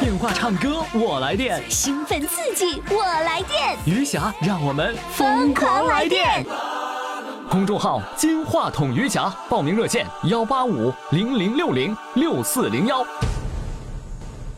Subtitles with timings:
[0.00, 6.44] 电话唱歌我来电，兴奋刺激，我来电，余霞让我们疯狂来电。
[7.50, 13.04] 公众号“金话筒余霞”，报名热线：幺八五零零六零六四零幺。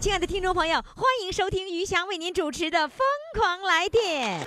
[0.01, 2.98] 亲爱的听众朋友，欢迎收听余霞为您主持的《疯
[3.35, 4.46] 狂来电》。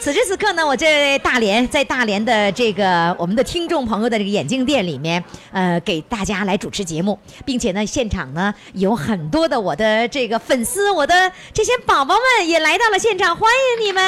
[0.00, 5.22] 此时此刻呢，我在大连，在大连的这个我们的听众朋友的这个眼镜店里面，
[5.52, 14.00] 呃，给大家来主持节目，并且呢，现场呢有很多的我的这个粉丝，我的这些宝宝们也来到了现场，欢迎你们。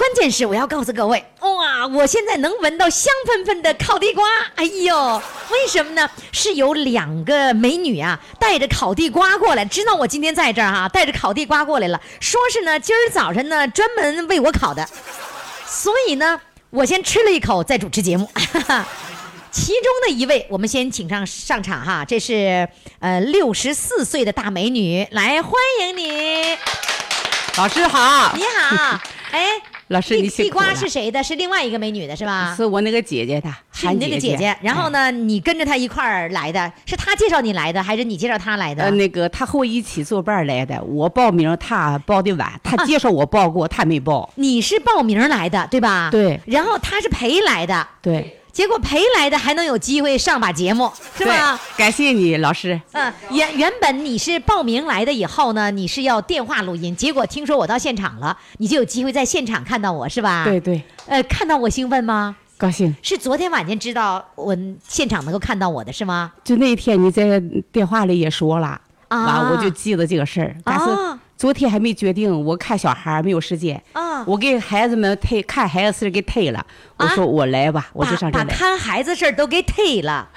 [0.00, 6.08] 关键是我要告诉各位，哇，我现在能闻到香喷喷的烤地瓜，哎呦，为什么呢？
[6.32, 14.88] 是有两个美女啊，带着烤地瓜过来，知道我今天在这儿哈，带着烤地瓜过来了，说是呢，今儿早晨呢专门为我烤的，
[15.66, 16.40] 所以呢，
[16.70, 18.26] 我先吃了一口再主持节目。
[19.52, 22.66] 其中的一位，我们先请上上场哈，这是
[23.00, 26.56] 呃六十四岁的大美女，来欢迎你，
[27.58, 28.98] 老师好，你好，
[29.32, 29.60] 哎。
[29.90, 31.20] 老师，你地瓜是谁的？
[31.20, 32.54] 是另外一个美女的是吧？
[32.56, 34.56] 是我那个姐姐的，是你那个姐姐姐。
[34.62, 38.84] 然后呢，你跟着她一块儿来的，是她介绍你来的，还是你介绍她来的？
[38.84, 44.30] 呃，那个她和我一起作伴儿来的，我报名，她报的晚，她介绍我报过，她没报。
[44.36, 46.08] 你是报名来的，对吧？
[46.12, 51.58] 对然后她是陪来的，对，结果陪来的还能有机会上把节目，是吧？
[51.76, 52.80] 感谢你，老师。
[52.92, 60.44] 嗯，原原本你是报名来的，以后呢，你是要电话录音，结果听说我到现场了，你就有机会在现场看到我，是吧？
[60.44, 60.60] 对。
[60.60, 62.36] 对，呃，看到我兴奋吗？
[62.58, 62.94] 高兴。
[63.02, 64.54] 是昨天晚间知道我
[64.86, 66.32] 现场能够看到我的是吗？
[66.44, 67.40] 就那天你在
[67.72, 73.82] 电话里也说了，啊完我就记得这个事儿，但是啊昨天还没决定，我看小孩没有时间。
[73.94, 76.62] 啊我给孩子们推看孩子事儿给推了，
[76.98, 80.28] 我说我来吧，我就上这把看孩子事儿都给推了。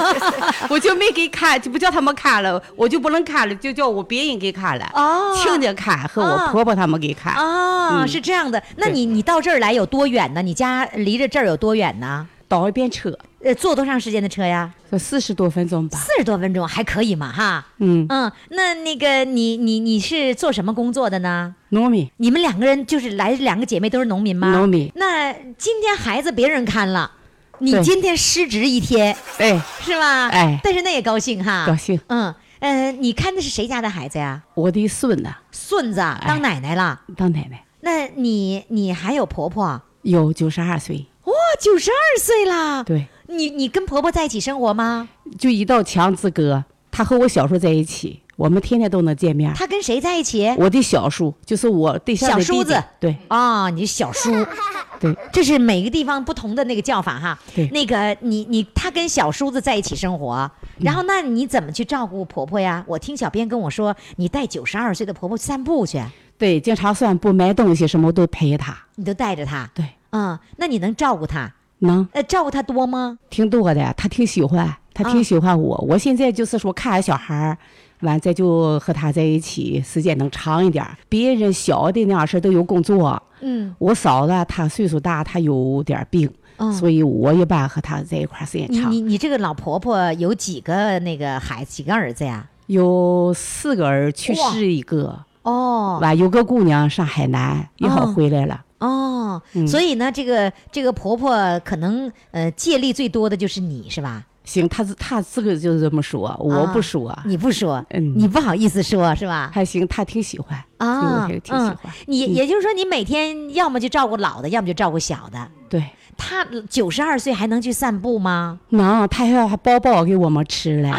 [0.70, 4.90] 我就没给看，就不叫他们看了，我就不能看了，就叫我别人给看了。
[4.94, 8.62] 哦亲家看和我婆婆他们给看，啊，嗯是这样的。
[8.76, 10.40] 那你你到这儿来有多远呢？
[10.40, 12.26] 你家离着这儿有多远呢？
[12.48, 14.72] 倒一遍车，呃，坐多长时间的车呀？
[14.90, 15.96] 坐四十多分钟吧。
[15.96, 17.66] 四十多分钟，还可以嘛，哈。
[17.78, 21.54] 嗯，嗯，那那个你你你是做什么工作的呢？
[21.68, 24.50] 农民，你们两个人就是来两个姐妹都是农民吗？
[24.50, 27.12] 农民那今天孩子别人看了，
[27.60, 30.28] 你今天失职一天哎，是吧？
[30.28, 31.64] 哎但是那也高兴哈。
[31.66, 32.00] 高兴。
[32.08, 34.42] 嗯呃，你看的是谁家的孩子呀？
[34.54, 37.02] 我的孙子孙子当奶奶了。
[37.16, 39.80] 当奶奶那你你还有婆婆？
[40.02, 42.82] 有九十二岁，哇，九十二岁啦！
[42.82, 45.08] 对，你你跟婆婆在一起生活吗？
[45.38, 46.64] 就一道墙之隔。
[46.90, 49.52] 她和我小叔在一起，我们天天都能见面。
[49.54, 50.48] 她跟谁在一起？
[50.58, 54.32] 我的小叔就是我对象的弟弟小叔子对啊、你小叔，
[54.98, 57.38] 对，这是每个地方不同的那个叫法哈。
[57.54, 60.50] 对那个你你他跟小叔子在一起生活，
[60.80, 62.82] 然后那你怎么去照顾婆婆呀？
[62.88, 66.02] 我听小编跟我说，你带九十二岁的婆婆散步去，
[66.38, 68.76] 对，经常散步买东西什么都陪她。
[68.96, 69.70] 你都带着她。
[69.74, 71.52] 对，嗯，那你能照顾她？
[71.80, 73.18] 能呃，照顾她多吗？
[73.30, 75.76] 挺多的，他挺喜欢，他挺喜欢我。
[75.88, 77.58] 我现在就是说看小孩儿，
[78.00, 80.96] 完再就和他在一起，时间能长一点儿。
[81.08, 89.10] 别人小的那样事儿都有工作，嗯，我嫂子她岁数大，她有点儿病，嗯所以我一般和她在一块儿时间长你你。
[89.10, 92.48] 你这个老婆婆有几个那个孩子，几个儿子呀？
[92.66, 98.62] 有四个儿去世一个，哦完有个姑娘上海南，一会儿哦回来了。
[98.78, 104.24] 哦，嗯所以呢，这个这个婆婆可能呃借力最多的就是你是吧？
[104.44, 107.16] 行，她是她自个儿就这么说，我不说。
[107.26, 109.50] 你不说，嗯你不好意思说是吧？
[109.52, 115.48] 还行，她挺喜欢啊，挺挺喜欢嗯你嗯也就是说，你每天要么就照顾老的，要么就照顾小的。
[115.68, 115.84] 对。
[116.16, 118.58] 她九十二岁还能去散步吗？
[118.70, 120.88] 能，她还要包包给我们吃嘞。
[120.88, 120.98] 啊，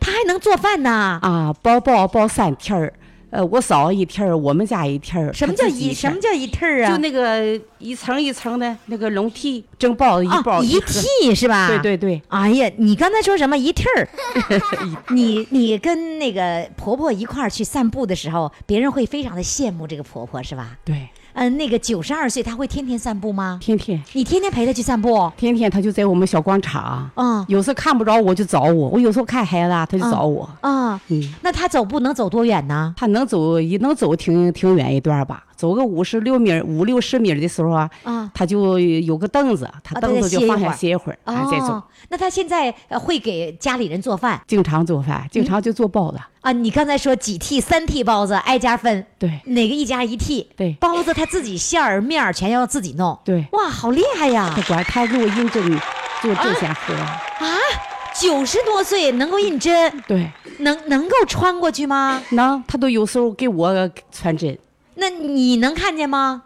[0.00, 1.18] 她还能做饭呢？
[1.22, 2.92] 啊，包包包三天儿，
[3.30, 5.32] 呃，我嫂一屉儿，我们家一屉儿。
[5.32, 6.90] 什么叫一什么叫一屉儿啊？
[6.92, 10.86] 就那个一层一层的那个笼屉，蒸包一包啊，一盒
[11.22, 11.68] 屉是吧？
[11.68, 14.08] 对对对，哎呀，你刚才说什么一屉儿？
[15.14, 20.78] 你你跟那个婆婆一块儿去散步的时候，别人会非常的羡慕这个婆婆是吧？
[20.84, 21.08] 对，
[21.38, 23.58] 嗯、那个九十二岁，他会天天散步吗？
[23.62, 24.02] 天天。
[24.12, 25.30] 你天天陪他去散步？
[25.36, 27.44] 天天他就在我们小广场，嗯。
[27.46, 32.92] 有时候看不着我就找我，我有时候看孩子啊他就找我，啊、嗯，那他走步能走多远呢？
[32.96, 38.30] 他能走也能走挺挺远一段吧，走个五十六米五六十米的时候啊，啊。
[38.32, 41.72] 他就有个凳子，他啊凳子就放下歇一会儿啊再走。
[41.72, 44.40] 哦。，那他现在呃会给家里人做饭？
[44.46, 46.52] 经常做饭，经常就做包子，啊？
[46.52, 49.40] 你刚才说几屉、三屉包子挨家分，对。
[49.46, 50.46] 哪个一家一屉？
[50.56, 50.76] 对。
[50.78, 53.18] 包子他自己馅儿面儿全要自己弄。
[53.24, 54.52] 对，哇，好厉害呀！
[54.54, 55.80] 他管他给我印针
[56.22, 57.48] 做针线活，啊，
[58.20, 62.22] 九十多岁能够印针，对，能能够穿过去吗？
[62.30, 64.56] 能他都有时候给我穿针，
[64.98, 66.42] 那你能看见吗？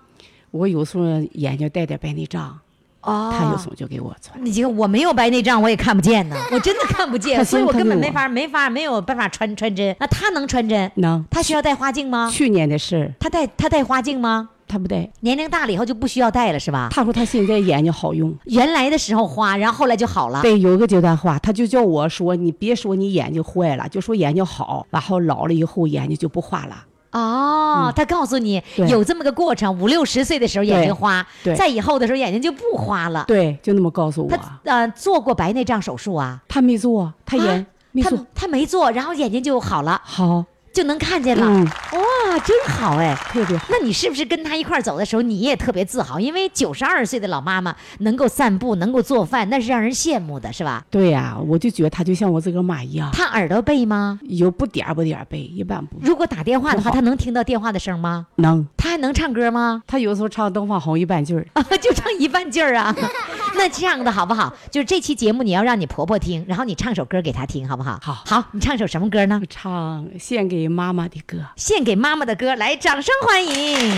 [0.50, 2.58] 我有时候眼睛带点白内障，
[3.00, 4.44] 哦，他有时候就给我穿。
[4.44, 9.96] 你这个我没有白内障，我也看不见呢， 我真的看不见，所以我根本没法没法没有办法穿穿针。
[9.98, 10.92] 那他能穿针？
[10.96, 12.30] 能，他需要戴花镜吗？
[12.30, 14.50] 去年的事他戴他戴花镜吗？
[14.68, 16.88] 他不戴，年龄大了以后就不需要戴了是吧？
[16.90, 18.34] 他说他现在眼睛好用。
[18.44, 20.42] 原来的时候花，然后后来就好了。
[20.42, 26.84] 对，有一个阶段花，他就叫我说，你别说你眼睛坏了，就说眼睛好，然后老了以后眼睛就不花了。
[27.12, 33.24] 哦，他告诉你有这么个过程，五六十岁的时候眼睛花，对在以后的时候眼睛就不花了。
[33.28, 34.30] 对，就那么告诉我。
[34.30, 36.40] 他呃做过白内障手术啊？
[36.48, 38.18] 他没做，他眼、没做。
[38.34, 41.44] 他没做，然后眼睛就好了，好，就能看见了。
[41.46, 43.14] 嗯，哇，真好哎！
[43.30, 43.66] 特别好。
[43.68, 46.18] 那你是不是跟他一块儿走的时候，你也特别自豪？
[46.18, 50.84] 因为九十二岁的老妈妈能够散步，能够做饭，那是让人羡慕的，是吧？
[50.90, 54.18] 对呀、我就觉得她就像我这个妈一样，她耳朵背吗？
[54.22, 58.26] 有不点儿不点儿背，一般不如果打电话的话，她能听到电话的声吗？
[58.36, 58.66] 能。
[58.76, 59.82] 她还能唱歌吗？
[59.86, 62.94] 她有时候唱《东方红》一半句儿，啊， 就唱一半劲儿啊。
[63.56, 64.52] 那这样的好不好？
[64.70, 67.98] 就是这期节目你要让你婆婆听，然后你唱首歌给她听，好不好？
[68.02, 69.40] 好好，你唱首什么歌呢？
[69.48, 71.38] 唱献给妈妈的歌。
[71.56, 73.94] 献给妈妈的歌，来，掌声欢迎。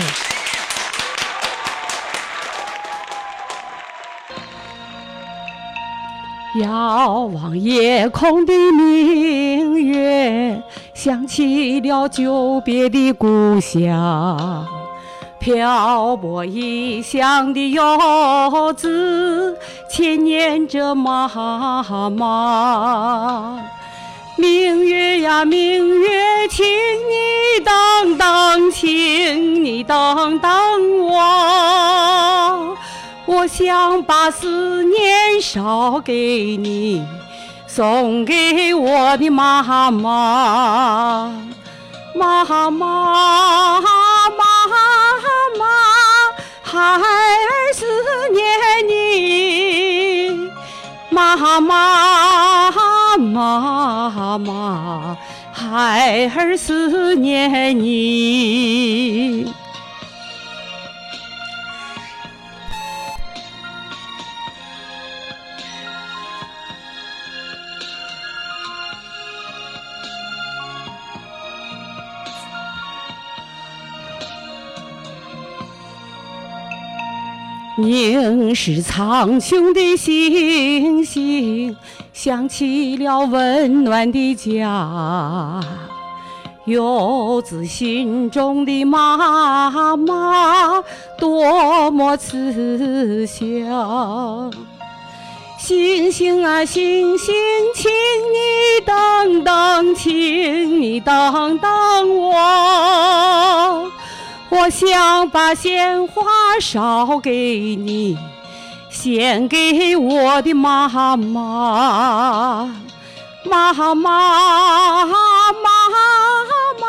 [6.61, 10.63] 遥望夜空的明月，
[10.93, 14.84] 想起了久别的故乡。
[15.45, 19.55] 漂泊异乡的游子，
[19.87, 21.27] 牵念着妈
[22.09, 23.59] 妈。
[24.37, 30.51] 明月呀，明月，请你等等，请你等等
[31.01, 32.75] 我。
[33.27, 37.05] 我想把思念捎给你，
[37.67, 39.29] 送给我的。
[39.29, 41.31] 妈妈，
[42.15, 43.83] 妈妈，
[46.75, 47.85] 孩儿思
[48.33, 48.43] 念
[48.89, 50.49] 你。
[51.09, 55.17] 妈妈，妈妈，
[55.53, 59.53] 孩儿思念你。
[77.77, 81.75] 凝视苍穹的星星，
[82.13, 85.61] 想起了温暖的家。
[86.65, 90.81] 游子心中的妈妈，
[91.19, 94.53] 多么慈祥。
[95.57, 97.35] 星星啊星星，
[97.75, 103.91] 请你等等，请你等等我。
[104.57, 106.23] 我想把鲜花
[106.61, 108.17] 捎给你，
[108.89, 112.73] 献给我的妈妈。
[113.43, 115.05] 妈妈，妈
[116.79, 116.87] 妈，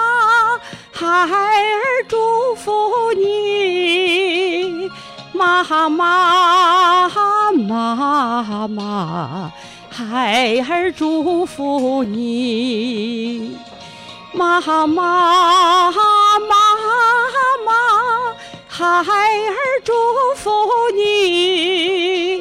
[0.92, 2.16] 孩儿祝
[2.54, 4.88] 福你。
[5.32, 7.08] 妈妈，
[7.52, 9.50] 妈妈，
[9.90, 13.58] 孩儿祝福你。
[14.32, 15.90] 妈妈，
[17.66, 17.72] 妈，
[18.68, 19.92] 孩儿祝
[20.36, 20.50] 福
[20.94, 22.40] 你。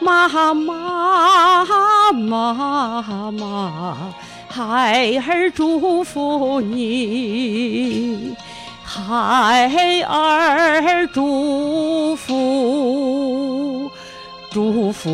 [0.00, 1.64] 妈妈，
[2.12, 3.96] 妈妈，
[4.48, 8.36] 孩儿祝福你。
[8.84, 13.90] 孩儿祝福，
[14.52, 15.10] 祝福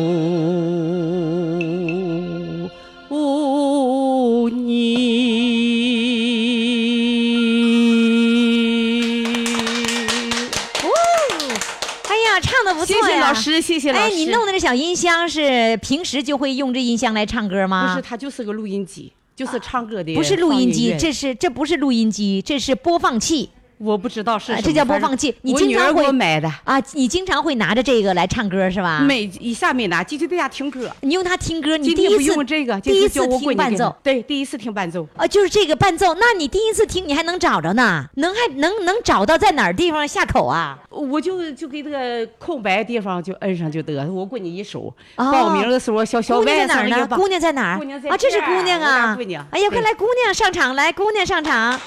[13.31, 14.03] 老师，谢谢老师。
[14.03, 17.95] 哎，你弄的这小音箱是平时就会用这音箱来唱歌吗？
[17.95, 20.13] 不是，它就是个录音机，就是唱歌的。
[20.13, 23.49] 不是录音机，这这是这不是录音机，这是播放器。
[23.83, 28.99] 我不知道是什么啊这叫播放器你经常会我买的，啊，你经常会拿着这个来唱歌是吧？
[29.01, 30.89] 没一下没拿，继续在家听歌。
[31.01, 33.95] 你用它听歌，你第一次用这个，第一次听伴奏。
[34.03, 35.07] 对，第一次听伴奏。
[35.15, 38.05] 啊，就是这个伴奏，那你第一次听你还能找着呢？
[38.15, 40.77] 能还能能找到在哪儿地方下口啊？
[40.89, 44.93] 我就就给这个空白地方就摁上就得了，我闺女一手。
[45.15, 47.07] 哦报名的时候，小小姑娘在外哪儿呢？
[47.15, 47.77] 姑娘在哪儿？
[47.79, 49.43] 姑娘在啊，这是姑娘啊姑娘！
[49.51, 51.79] 哎呀，快来，姑娘上场，来，姑娘上场。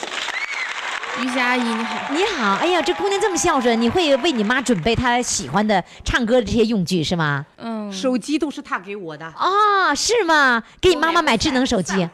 [1.23, 7.47] 于霞阿姨你好，你好，哎呀，这姑娘这么孝顺，你会为你妈准备她喜欢的唱歌的这些用具是吗？
[7.57, 9.25] 嗯，手机都是她给我的。
[9.25, 10.63] 啊，是吗？
[10.81, 12.09] 给你妈妈买智能手机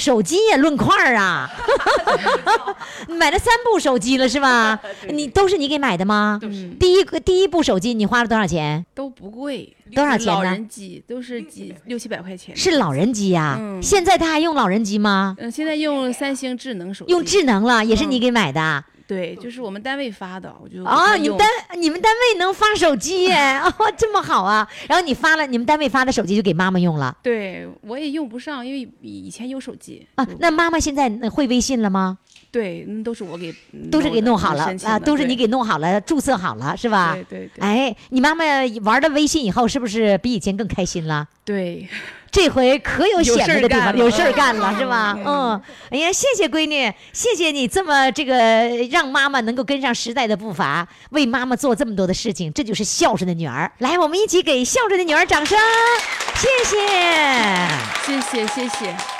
[0.00, 1.48] 手机也论块儿啊！
[3.08, 4.80] 买了三部手机了是吧？
[5.10, 6.40] 你都是你给买的吗？
[6.42, 8.84] 嗯第一个第一部手机你花了多少钱？
[8.94, 12.56] 都不贵，多少钱呢老人机都是几六七百块钱。
[12.56, 15.36] 是老人机呀、嗯现在他还用老人机吗？
[15.38, 18.82] 嗯，现在用三星智能手机，用智能了，也是你给买的。
[19.10, 21.48] 对，就是我们单位发的，我就哦，给他用你们单
[21.82, 23.58] 你们单位能发手机耶？
[23.58, 24.68] 哦，这么好啊！
[24.88, 30.24] 然后你发了，你们单位发的手机就给妈妈用了对我也用不上，因为以前有手机啊。
[30.38, 32.18] 那妈妈现在呃会微信了吗？
[32.52, 33.52] 对，嗯都是我给
[33.90, 37.14] 都是给弄好了啊，都是你给弄好了，注册好了是吧？
[37.14, 38.44] 对对对哎，你妈妈
[38.84, 41.26] 玩了微信以后，是不是比以前更开心了？
[41.44, 41.88] 对，
[42.30, 45.18] 这回可有显摆的地方，有有事儿干了是吧？
[45.24, 45.60] 嗯，
[45.90, 48.34] 哎呀，谢谢闺女，谢谢你这么这个
[48.90, 53.70] 让妈妈能够跟上时代的步伐，为妈妈做这么多的事情，这就是孝顺的女儿。
[53.78, 55.58] 来，我们一起给孝顺的女儿掌声，
[56.36, 56.76] 谢谢。
[58.06, 59.19] 谢谢谢谢。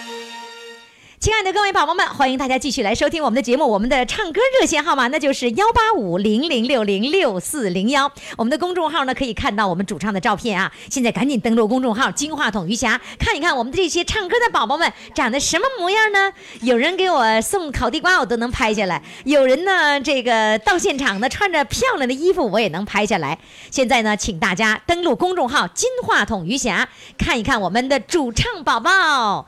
[1.21, 3.67] 亲爱的各位宝宝们，欢迎大家继续来收听我们的节目。
[3.67, 8.11] 我们的唱歌热线号码那就是幺八五零零六零六四零幺。
[8.37, 10.71] 我们的公众号呢可以看到我们主唱的照片啊。
[10.89, 16.33] 现在赶紧登录公众号“金话筒余霞”，看一看我们的这些唱歌的宝宝们长得什么模样呢？
[16.61, 23.37] 有人给我送烤地瓜，我都能拍下来；有人呢这个到现场呢穿着漂亮的衣服，我也能拍下来。
[23.69, 29.45] 现在呢，请大家登录公众号“金话筒余霞”，看一看我们的主唱宝宝。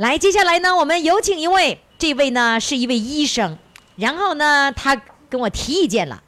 [0.00, 3.58] 来，接下来呢，我们有请一位，这位呢是一位医生，
[3.96, 6.22] 然后呢，他跟我提意见了，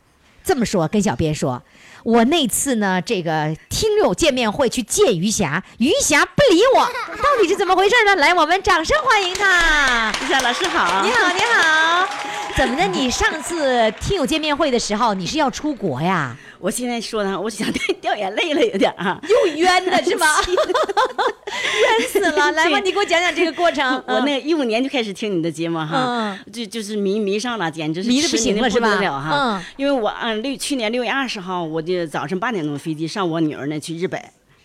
[0.45, 1.63] 这么说，跟小编说，
[2.05, 6.81] 我那次呢，这个听友见面会去见余霞，余霞不理我，
[7.17, 8.15] 到底是怎么回事呢？
[8.17, 10.13] 来，我们掌声欢迎他。
[10.29, 12.07] 夏老师好，你好，你好，
[12.55, 12.87] 怎么的？
[12.89, 16.37] 你上次听友见面会的时候，你是要出国呀？
[16.63, 17.67] 我现在说呢，我想
[18.01, 19.21] 掉眼泪了，有点啊。
[19.29, 20.27] 又冤的是吗？
[20.47, 22.53] 冤死了！
[22.53, 23.85] 来吧，你给我讲讲这个过程。
[24.07, 29.59] 我那一五年就开始听你的节目哈，就就是迷迷上了，简直是迷的不行了是吧不得了哈。
[29.59, 34.23] 嗯因为我按六去年六月二十号，我就早晨八点钟飞机上我女儿那去日本。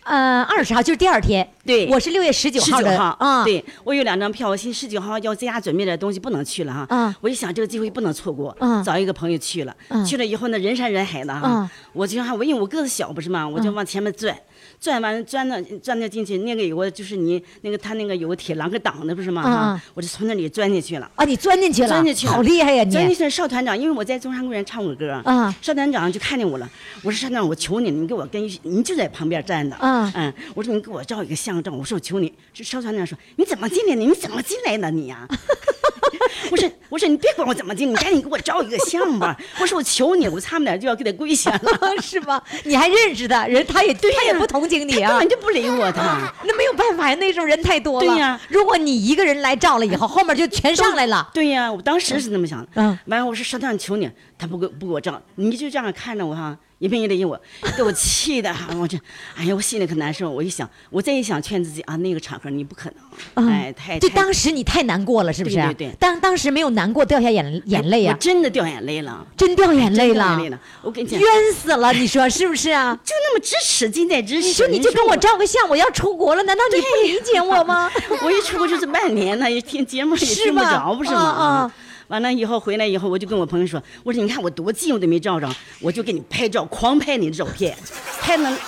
[0.08, 1.46] 呃，二十号就是第二天。
[1.64, 2.98] 对我是六月十九十九号的。
[3.18, 6.86] 啊，，对我有两张票，我寻十九号要在家准备点东西，不能去了哈。
[6.88, 14.34] 嗯我一想这个机会不能错过，嗯找一个朋友去了，嗯去了以后呢，人山人海的哈，嗯我就哈我因为我个子小不是嘛，我就往前面钻。
[14.80, 19.42] 转完钻到钻到进去，那个有个就是你那个他那个有个铁栏杆挡的不是吗？
[19.42, 21.10] 啊嗯，我就从那里钻进去了。
[21.16, 22.90] 啊，你钻进去了，钻进去了好厉害呀你！
[22.90, 26.70] 钻进去了，邵团长，因为我在中山公园唱过歌，嗯邵团长就看见我了。
[27.02, 32.32] 我说邵团长，我求你了，你给我跟你就在旁边站着，嗯我说你给我照一个相照，我说我求你。
[32.54, 34.02] 这邵团长说你怎么进来的？
[34.02, 35.26] 你怎么进来的你呀、
[36.50, 39.36] 我说我说你别管我怎么进，你赶紧给我照一个相吧。
[39.60, 41.60] 我说我求你，我差不点就要给他跪下了。
[42.02, 42.42] 是吧？
[42.64, 45.28] 你还认识他，人他也对他也不同情你啊根本。
[45.28, 46.32] 就不理我，他。
[46.44, 48.06] 那没有办法呀，那时候人太多了。
[48.06, 51.28] 对呀如果你一个人来照了以后，后面就全上来了。
[51.32, 52.68] 对呀，我当时是那么想的。
[52.74, 57.38] 嗯完了我说邵团长求你，他不给不给我照，你就这样看着我哈，一遍一遍我，
[57.76, 58.96] 给我气的， 我这，
[59.36, 60.30] 哎呀，我心里可难受。
[60.30, 62.90] 我一想，我再一想劝自己啊，那个场合你不可
[63.34, 65.56] 能，哎，太太就当时你太难过了，是不是？
[65.56, 70.58] 对对对当当时没有难过，掉下眼眼泪我、真的掉眼泪了，真掉眼泪了。
[70.82, 71.92] 我跟你讲，冤死了！
[71.92, 72.96] 你说是不是啊？
[73.04, 74.46] 就那么支持，近在咫尺。
[74.46, 77.90] 你说你就跟我照个相，我要出国了，难道你不理解我吗？
[78.22, 81.18] 我一出国就是半年了，也听节目也是听不吧着，不是吗？
[81.18, 81.72] 啊啊
[82.08, 85.48] 完了以后回来以后，我就跟我朋友说，我说你看我多近我都没照着，
[85.80, 87.76] 我就给你拍照，狂拍你的照片，
[88.20, 88.58] 拍了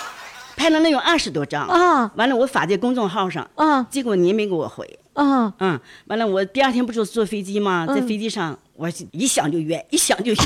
[0.55, 4.99] 拍了能有二十多张啊完了我发在公众号上啊结果你也没给我回。
[5.13, 7.85] 啊，嗯，完了，我第二天不是坐飞机吗？
[7.89, 10.45] 嗯在飞机上，我一想就冤，一想就冤。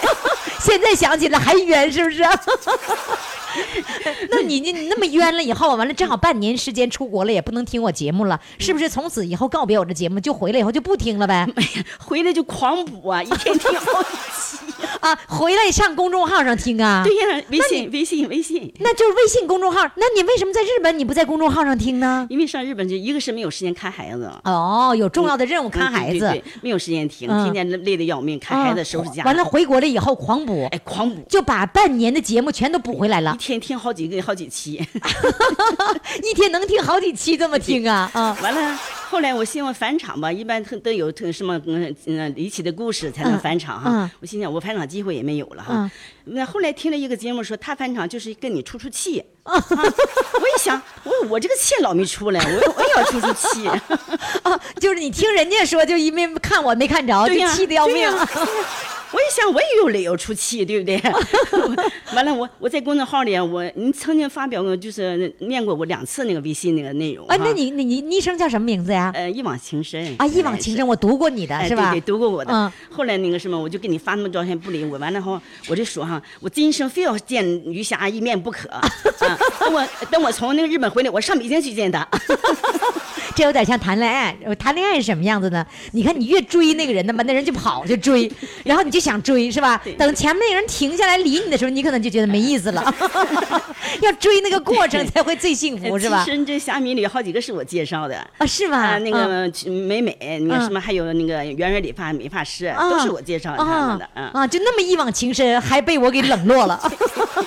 [0.58, 2.22] 现在想起来还冤，是不是？
[4.30, 8.88] 那你你你那么冤了以后，完了正好半年时间出国了，也不能听我节目了，是不是？
[8.88, 11.46] 从此以后告别我这节目，就回来以后就不听了呗？
[11.98, 14.58] 回来就狂补啊，一天听好几期。
[15.00, 17.02] 啊，回来上公众号上听啊？
[17.04, 18.72] 对呀，微信微信微信。
[18.80, 19.82] 那就是微信公众号。
[19.96, 22.26] 那你为什么在日本你不在公众号上听呢？
[22.30, 24.30] 因为上日本就一个是没有时间看孩子。
[24.44, 29.24] 哦，有重要的任务看孩子，对对对没有时间听，天天累得要命，看孩子收拾家。
[29.24, 33.36] 完了回国了以后狂补，哎，狂补，就把半年的节目全都补回来了。
[33.46, 34.72] 一天听好几个好几期，
[36.20, 38.36] 一天能听好几期，这么听啊啊！
[38.42, 38.76] 完了。
[39.08, 44.10] 后来我希望返场吧，一般都有什么嗯嗯离奇的故事才能返场哈。
[44.20, 45.88] 我心想我返场机会也没有了哈。
[46.24, 49.22] 那后来听了一个节目说他返场就是跟你出出气。
[49.46, 53.68] 我一想，我我这个气老没出来，我我也要出出气。
[53.68, 53.80] 啊，
[54.80, 58.10] 就是你听人家说，就因为看我没看着，就气得要命。
[59.12, 61.00] 我一想，我也有理由出气，对不对？
[62.14, 67.26] 完了，我我在公众号里，我你曾经发表过，就是念过我两次那个微信那个内容。
[67.28, 69.12] 啊，那你你你昵称叫什么名字呀？
[69.14, 70.14] 呃，一往情深。
[70.18, 71.92] 啊，一往情深，我读过你的是吧？
[71.92, 72.52] 对对，读过我的。
[72.52, 72.72] 嗯。
[72.90, 78.68] 后来那个什么，我就给你发那么照片不理我，完了后我就说哈，我今生非要见余霞一面不可。
[78.74, 78.80] 啊。
[79.60, 82.06] 等我等我从那个日本回来，我上北京去见他。
[83.34, 85.64] 这有点像谈恋爱，谈恋爱是什么样子呢？
[85.92, 88.30] 你看，你越追那个人呢嘛，那人就跑就追，
[88.64, 89.78] 然后你就想追，是吧？
[89.98, 92.82] 等前面那个人停下来理你的时候，你可能就觉得没意思了。
[94.00, 96.22] 要追那个过程才会最幸福，是吧？
[96.24, 98.96] 其实这虾米里好几个是我介绍的啊，是吗？
[99.00, 99.52] 那个
[99.86, 100.16] 美美，
[100.48, 104.08] 那个什么，还有那个圆圆理发美发师，都是我介绍他们的。
[104.32, 106.80] 啊，就那么一往情深，还被我给冷落了，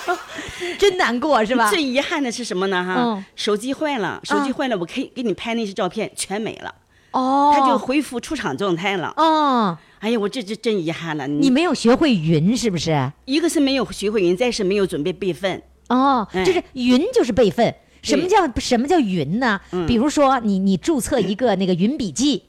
[0.78, 1.68] 真难过，是吧？
[1.72, 2.84] 最遗憾的是什么呢？
[2.84, 5.74] 哈，手机坏了，手机坏了，我可以给你拍那些。
[5.74, 6.76] 照片全没了，
[7.12, 13.12] 哦，他就恢复出厂状态了，哦，哎呀，我这这真遗憾了，你没有学会云是不是？
[13.26, 19.60] 一个是没有学会云，再是没有准备备份，哦，就是云就是备份，什么叫什么叫云呢？
[19.88, 22.44] 比如说你你注册一个那个云笔记。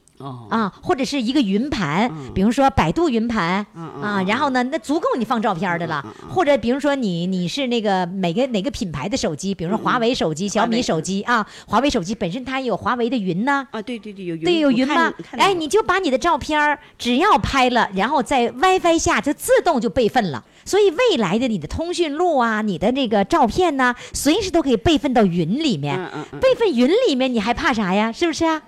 [0.49, 3.65] 啊，或者是一个云盘，比如说百度云盘
[4.01, 6.03] 啊，然后呢，那足够你放照片的了。
[6.29, 13.67] 或者比如说你你是那个每个哪个品牌的手机，比如说华为手机、小米手机啊，华为手机本身它也有华为的云呢。
[13.71, 14.43] 啊，对对对，有云。
[14.43, 15.11] 对，有云吗？
[15.31, 20.43] 哎，你就把你的照片只要拍了，然后在 WiFi 下就自动就备份了。
[20.63, 25.99] 所以未来的你的通讯录啊，你的那个照片呢，随时都可以备份到云里面。
[26.39, 28.11] 备份云里面，你还怕啥呀？
[28.11, 28.61] 是不是啊？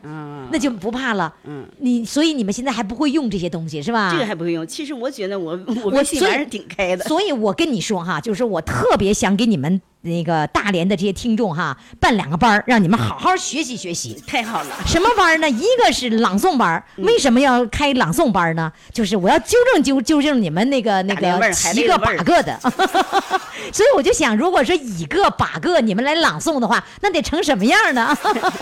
[0.51, 1.33] 那就不怕了。
[1.45, 4.11] 嗯，你所以你们现在还不会用这些东西是吧？
[4.11, 4.65] 这个还不会用。
[4.65, 7.03] 其实我觉得我我微信还是挺开的。
[7.05, 9.81] 所以我跟你说哈，就是我特别想给你们。
[10.03, 14.21] 那个大连的这些听众哈，办两个班让你们好好学习学习。
[14.27, 15.49] 太好了，什么班呢？
[15.49, 18.71] 一个是朗诵班为什么要开朗诵班呢？
[18.91, 22.59] 就是我要纠正纠纠正你们那个那个七个八个的。
[23.71, 28.13] 所以我就想，如果说一个八个你们来朗诵的话，那得成什么样呢？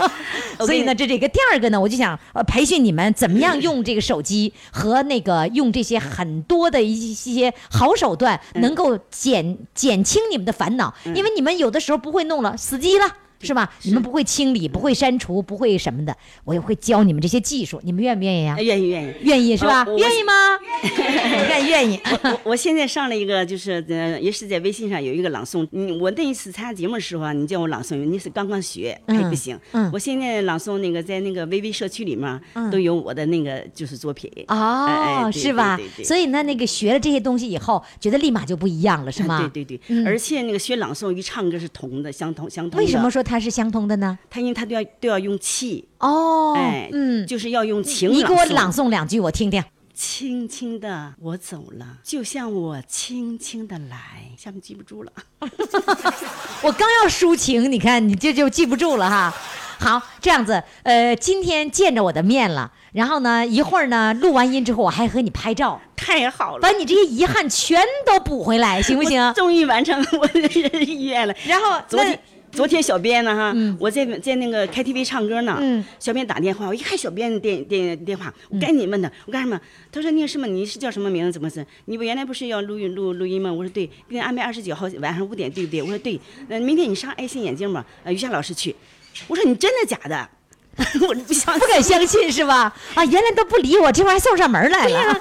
[0.60, 11.31] 所以呢，这这个第二个呢，我就想呃培训你们怎么样用这个手机和那个用这些很多的一些好手段，能够减减轻你们的烦恼，因为。
[11.34, 13.16] 你们有的时候不会弄了，死机了。
[13.42, 13.72] 是吧？
[13.82, 17.80] 你们不会清理，不会删除，不会什么的，我也会教你们这些技术。
[17.84, 18.56] 你们愿不愿意呀？
[18.60, 19.84] 愿意，愿意，愿意是吧？
[19.98, 20.32] 愿意吗？
[21.48, 22.00] 愿 愿意。
[22.22, 25.66] 我我现在上了一个，就是呃，也是在微信上有一个朗诵。
[25.72, 29.58] 嗯，我那一次参加节目的时候啊，你叫我朗诵，你是刚刚学还不行。
[29.72, 29.90] 嗯。
[29.92, 34.30] 我现在朗诵那个在那个微微社区里面都有我的那个就是作品。
[34.48, 35.78] 哦，是吧？
[36.04, 39.50] 所以呢，那个学了这些东西以后，觉得立马就不一样了，是吗？
[39.52, 40.04] 对对对。
[40.04, 42.80] 而且那个学朗诵与唱歌是同的，相同相同。
[42.80, 44.18] 为什么说它是相通的呢？
[44.28, 48.10] 它因为它都要都要用气哦，哎，嗯，就是要用情。
[48.12, 49.64] 你给我朗诵两句，我听听。
[49.94, 53.96] 轻轻的我走了，就像我轻轻的来，
[54.36, 55.10] 下面记不住了。
[56.62, 59.34] 我刚要抒情，你看你这就记不住了哈。
[59.78, 65.80] 好，这样子，呃，今天见着我的面了，然后呢，一会儿呢，录完音之后，我还和你拍照。
[65.96, 69.32] 太好了，把你这些遗憾全都补回来，行不行？
[69.32, 70.40] 终于完成我的
[70.84, 71.34] 意愿了。
[71.46, 72.20] 然后昨天。
[72.52, 75.58] 昨天小编呢哈，我在在那个 KTV 唱歌呢，
[75.98, 79.58] 小编打电话，我一看小编电电电话，我赶紧问他，我干什么？
[79.90, 81.32] 他说那个什么，你是叫什么名字？
[81.32, 81.66] 怎么是？
[81.86, 83.52] 你不原来不是要录音录录音吗？
[83.52, 85.82] 我说对，给你安排二十九号晚上五点，对不对？
[85.82, 88.76] 我说对，那明天你上爱心眼镜吧，呃，于霞老师去。
[89.28, 90.28] 我说你真的假的？
[91.06, 92.74] 我不相不敢相信是吧？
[92.94, 95.20] 啊，原来都不理我，这会儿还送上门来了。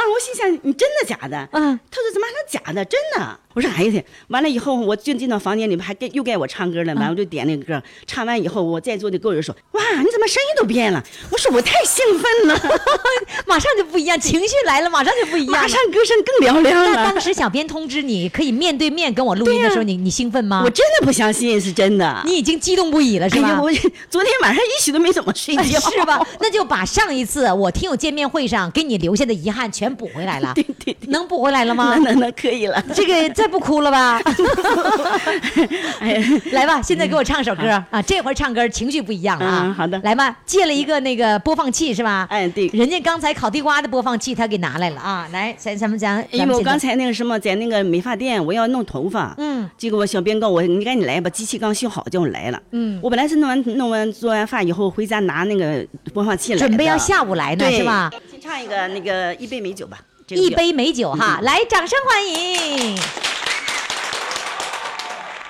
[0.00, 1.48] 我心想你真的假的？
[1.52, 2.84] 嗯，他说怎么还能假的？
[2.84, 3.38] 真的？
[3.54, 4.04] 我说哎呀天！
[4.28, 6.94] 完了以后，我就进到房间里面，还给又该我唱歌了。
[6.94, 12.78] 完，我就点那个歌，唱完以后，我在座的各位说：“哇，你怎么声音都变了？”我说我太兴奋了，
[13.46, 15.60] 马上就不一样，情绪来了，马上就不一样。
[15.60, 16.90] 马上歌声更嘹亮了。
[16.92, 20.62] 那当时小编通知你可以面对面跟我录音的时候，你你兴奋吗？
[20.64, 22.22] 我真的不相信是真的。
[22.24, 23.48] 你已经激动不已了，是吧？
[23.48, 23.68] 哎，我
[24.08, 26.24] 昨天晚上一宿都没怎么睡觉，是吧？
[26.38, 30.52] 那就把上一次我听友见面会上给你留下的遗憾全补回来了。
[30.56, 32.12] 对对对能补回来了吗 那？
[32.12, 32.82] 那那可以了。
[32.94, 34.20] 这个再不哭了吧？
[36.00, 36.22] 哎，
[36.52, 38.00] 来吧，现在给我唱首歌啊！
[38.02, 39.62] 这会儿唱歌情绪不一样了啊。
[39.66, 42.26] 嗯好的来吧，借了一个那个播放器是吧？
[42.30, 45.28] 哎对人家刚才烤地瓜的播放器他给拿来了啊！
[45.32, 58.10] 来，咱咱们讲，因为我刚才才那个什么，在那个美发店，我要弄头发，嗯，结果我小编告我，你赶紧来吧，机器刚修好，叫我来了，嗯我本来是弄完弄完做完饭以后回家拿那个播放器来，准备要下午来呢是吧？
[58.48, 62.98] 先唱一个那个一杯美酒吧，这个一杯美酒哈，来，掌声欢迎。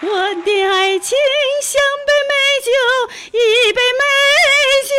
[0.01, 1.17] 我的爱情
[1.63, 2.35] 像杯美
[2.65, 2.73] 酒，
[3.39, 3.39] 一
[3.73, 4.03] 杯美
[4.89, 4.91] 酒，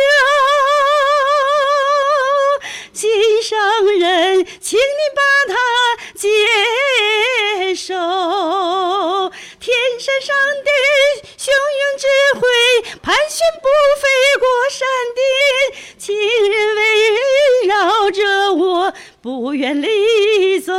[2.94, 4.82] 心上人，请你
[5.14, 5.20] 把
[5.52, 5.54] 它
[6.14, 7.94] 接受。
[9.70, 10.70] 天山上的
[11.38, 12.08] 雄鹰只
[12.40, 12.42] 会
[13.00, 13.68] 盘旋不
[14.00, 14.02] 飞
[14.40, 14.82] 过山
[15.14, 15.22] 顶，
[15.96, 16.12] 情
[16.50, 16.80] 人围
[17.68, 20.72] 绕着我不愿离走。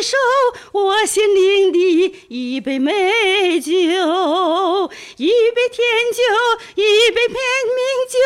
[0.00, 0.16] eso
[0.72, 3.72] 我心灵的一杯美酒，
[5.16, 6.22] 一杯甜酒，
[6.74, 7.36] 一杯片
[7.74, 8.18] 名酒，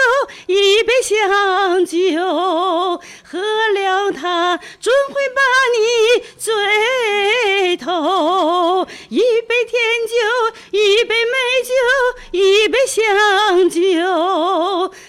[0.47, 5.41] 一杯香酒，喝了它准会把
[5.77, 8.87] 你醉透。
[9.09, 10.13] 一杯甜酒，
[10.73, 11.73] 一杯美酒，
[12.33, 13.81] 一杯香酒，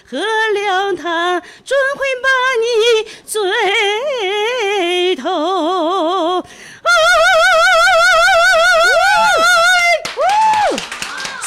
[0.07, 2.29] 喝了它准会把
[2.61, 2.65] 你
[3.25, 6.43] 醉透。
[6.83, 6.89] 啊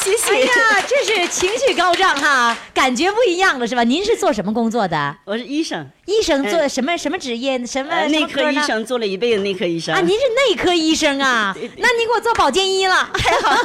[0.04, 0.32] 谢谢。
[0.32, 0.46] 哎呀，
[0.86, 3.82] 这是情绪高涨哈， 感觉不一样了是吧？
[3.82, 5.16] 您是做什么工作的？
[5.24, 7.58] 我是医生，医生做嗯什么什么职业？
[7.66, 11.52] 什么呃，内科医生做了一辈子内科医生啊，您是内科医生啊？
[11.78, 13.58] 那您给我做保健医了， 太好了，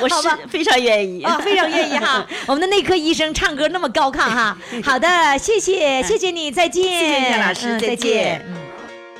[0.00, 2.26] 我是非常愿意啊，非常愿意哈。
[2.46, 4.56] 我们的内科医生唱歌那么高亢哈。
[4.84, 6.82] 好的，谢谢，谢谢你，再见。
[6.84, 8.57] 谢谢夏老师嗯再再见嗯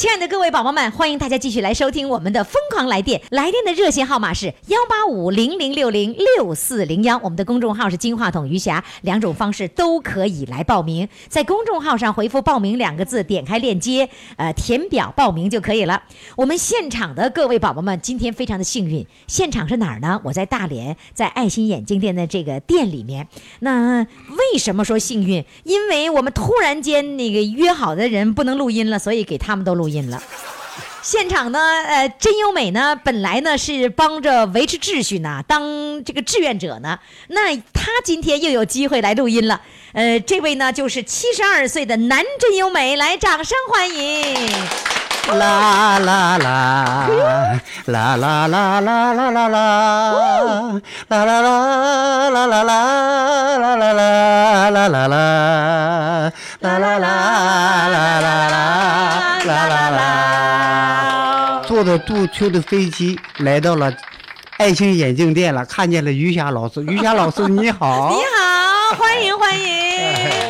[0.00, 11.06] 亲爱的各位宝宝们，欢迎大家继续来收听我们的《疯狂来电》，来电的热线号码是幺八五零零六零六四零幺，我们的公众号是金话筒余霞，两种方式都可以来报名。
[11.28, 14.08] 在公众号上回复“报名”两个字，点开链接，
[14.38, 16.02] 呃，填表报名就可以了。
[16.34, 20.18] 我们现场的各位宝宝们，今天非常的幸运，现场是哪儿呢？
[20.24, 23.28] 我在大连，在爱心眼镜店的这个店里面。
[23.58, 23.98] 那
[24.30, 25.44] 为什么说幸运？
[25.64, 30.22] 因为我们突然间那个约好的人不能录音了，所以给他们都录音了。
[31.02, 36.98] 现场呢，呃，真优美呢，本来呢是帮着维持秩序呢，当这个志愿者呢，
[37.28, 39.60] 那他今天又有机会来录音了。
[39.92, 44.99] 呃，这位呢就是七十二岁的男真优美，来，掌声欢迎。
[45.28, 47.06] 啦啦啦，
[47.86, 52.74] 啦啦啦啦啦啦啦，啦啦啦啦啦啦啦
[53.56, 57.06] 啦啦啦啦啦啦，啦啦啦
[57.88, 58.48] 啦啦
[59.44, 59.96] 啦啦啦。
[61.66, 63.92] 坐着杜秋的飞机来到了
[64.58, 66.82] 爱情眼镜店了，看见了于霞老师。
[66.82, 70.49] 于霞老师你好，你好，欢迎欢迎。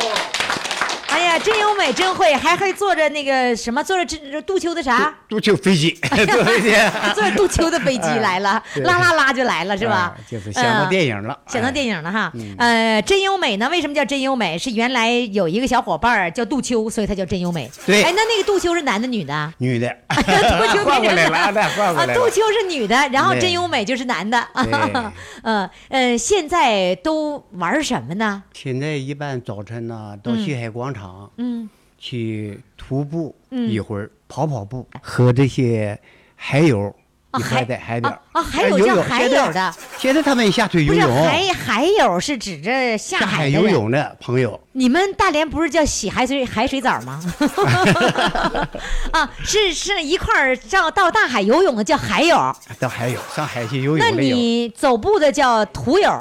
[1.41, 5.13] 真优美，真会，还会坐着那个什么，坐着这杜秋的啥？
[5.27, 6.71] 杜秋飞机，坐飞机，
[7.15, 10.23] 坐着杜秋的飞机来了，对啦啦啦就来了，是吧哎？
[10.29, 13.67] 就是想到电影了，想到哎电影了哈，呃，真优美呢？
[13.69, 14.57] 为什么叫真优美？
[14.57, 17.69] 是原来有一个小伙伴叫杜秋，所以他叫真优美。
[17.85, 19.53] 对哎，那那个杜秋是男的女的？
[19.57, 22.13] 女的， 杜秋换 过来了，变成那换过啊，来了。
[22.13, 24.39] 杜秋是女的，然后真优美就是男的。
[24.53, 25.11] 嗯
[25.43, 28.43] 嗯呃，现在都玩什么呢？
[28.53, 35.99] 现在一般早晨呢，到西海广场嗯去徒步嗯一会儿，跑跑步，和这些
[36.35, 36.93] 海友
[37.37, 38.11] 一块海在海边。
[38.11, 43.47] 啊啊，还哎有叫海友的，现在他们也下水不是游泳，海海友是指着下下海。
[43.47, 44.59] 游泳的朋友。
[44.71, 47.21] 你们大连不是叫洗海水海水澡吗？
[49.11, 52.35] 啊，是是一块儿到到大海游泳的叫海友，
[52.79, 56.17] 到海友上海去游泳那，你走步的叫徒友，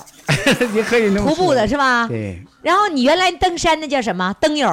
[0.74, 2.06] 也可以徒步的是吧？
[2.08, 4.34] 对，然后你原来登山那叫什么？
[4.40, 4.68] 登友，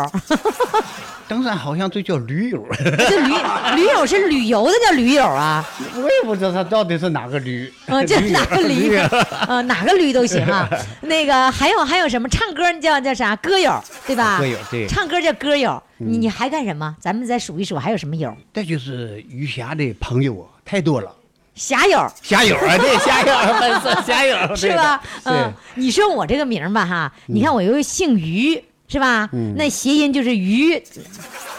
[1.28, 2.66] 登山好像就叫驴友，
[3.10, 3.34] 就驴
[3.76, 5.64] 驴友是旅游的叫驴友啊，
[5.96, 7.72] 我也不知道他到底是哪个驴。
[7.88, 9.02] 嗯，就驴友哪个驴友，
[9.48, 10.70] 呃，哪个驴都行啊。
[11.02, 14.40] 那个还有还有什么唱歌叫叫啥歌友，对吧？
[14.40, 15.82] 歌友对嗯唱歌叫歌友。
[16.00, 16.96] 你你还干什么？
[17.02, 18.32] 咱们再数一数，还有什么友？
[18.54, 21.12] 这就是余霞的朋友啊，太多了。
[21.58, 22.10] 侠友。
[22.22, 25.02] 侠友啊，对，侠友， 粉丝侠友，是吧？
[25.24, 29.28] 对嗯，你说我这个名儿吧，哈，你看我又姓于，是吧？
[29.34, 30.82] 嗯那谐音就是鱼，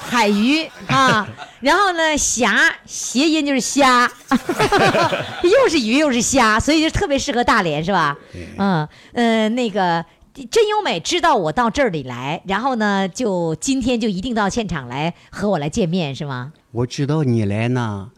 [0.00, 1.28] 海鱼啊。
[1.60, 4.08] 然后呢，霞谐音就是虾，
[5.42, 8.16] 又是鱼又是虾，所以就特别适合大连，是吧？
[8.58, 10.04] 嗯嗯，那个。
[10.52, 16.52] 真优美知道我到这里来，然后呢，就今天就一定到现场来和我来见面，是吗？
[16.70, 18.08] 我知道你来呢，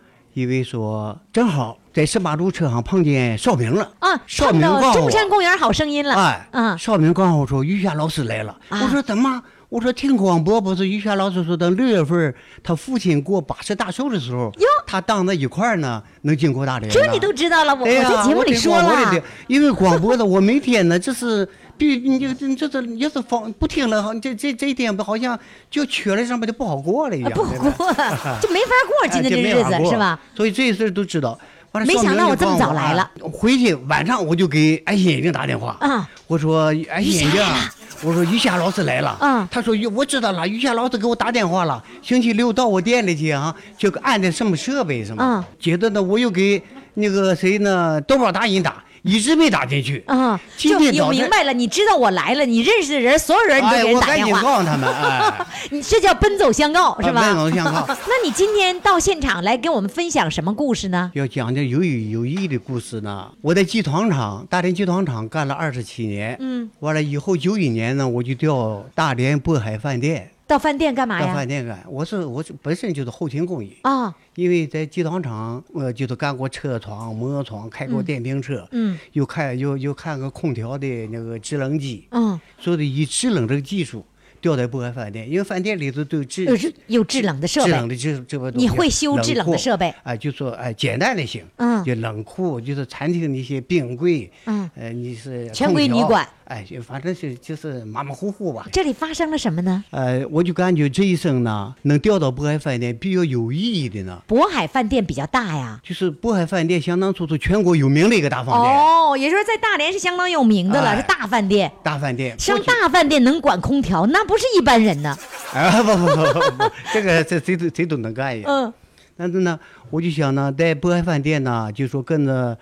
[0.40, 3.90] 因为说正好在十八路车上碰见邵明了。
[3.98, 6.14] 啊，邵明告诉我中山公园好声音了。
[6.14, 8.56] 哎，嗯，邵明告诉我说于霞老师来了。
[8.70, 9.42] 啊我说怎么？
[9.68, 16.90] 我说听广播不是于霞老师说等六月份他父亲过八十大寿的时候哟，他当在一块儿呢，能经过大连。
[16.90, 19.22] 这你都知道了，我我在节目里说了。
[19.46, 21.46] 因为广播的，我每天呢，这是
[21.80, 25.38] 必你就这这这要是放不听了，好这这这一天好像
[25.70, 27.32] 就缺了什么就不好过了一样。
[27.32, 27.70] 啊不好过
[28.42, 30.20] 就没法过今天这日子是吧？？
[30.36, 31.38] 所以这些事儿都知道。
[31.72, 35.76] 完了没想到我这么早来了啊回去晚上我就给安心眼镜打电话。
[35.80, 39.16] 啊，我说安心眼镜啊，我说于霞老师来了。
[39.20, 45.22] 嗯他说我知道了，于霞老师给我打电话了，星期六到我店里去啊，就安的什么设备什么。
[45.24, 46.60] 嗯接着呢，我又给
[46.94, 50.02] 那个谁呢，豆包大人打，一直没打进去。
[50.06, 57.20] 啊，今就你天早晨明白了，你知道我来了，你认识的人，所有人你都哎，给人我赶紧打电话，告诉他们， 哎，你这叫奔走相告是吧？
[57.22, 61.10] 奔走相告那你今天到现场来跟我们分享什么故事呢？
[61.14, 63.30] 要讲点有意有意义的故事呢。
[63.40, 71.28] 我在集团厂，大连集团厂干了二十七年，嗯，完了以后九几年呢，我就调大连渤海饭店，到饭店干嘛呀？
[71.28, 71.34] 到？
[71.34, 71.80] 饭店干。
[71.88, 78.98] 我是我是本身就是后勤工艺，啊，因为在集团厂，呃，就是干过车床、磨床，开过电瓶车，嗯。
[79.12, 84.04] 又开又又看过空调的那个制冷机，嗯，所以以制冷这个技术
[84.40, 89.94] 调在渤海饭店，因为饭店里头都有制有制有制冷的设备，制冷的这这个东西，你会修制冷的设备？
[90.02, 91.84] 哎，就说哎简单的行，嗯。
[91.84, 98.66] 就冷库，就是餐厅的一些冰柜，嗯，呃，你是全归你管，哎，就反正是就是马马虎虎吧。
[98.72, 99.84] 这里发生了什么呢？
[99.90, 105.78] 呃，我就感觉这一生呢，能调到渤海饭店比较有意义的呢，渤海饭店比较大呀。
[105.84, 111.70] 就是渤海饭店相当说是全国有名的一个大饭店，哦，也就是说在大连是相当有名的了，哎是大饭店。
[111.84, 112.36] 大饭店。
[112.36, 115.16] 上大饭店能管空调，那不是一般人呢。
[115.54, 118.44] 啊，不不不不不，这个这谁都谁都能干呀。
[118.48, 118.72] 嗯
[119.16, 119.60] 但是呢，
[119.90, 122.58] 我就想呢，在渤海饭店呢，就说跟着，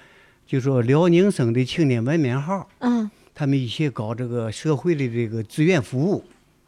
[0.47, 6.25] 就说辽宁省的青年文明号，嗯，他们一起搞这个社会的这个志愿服务，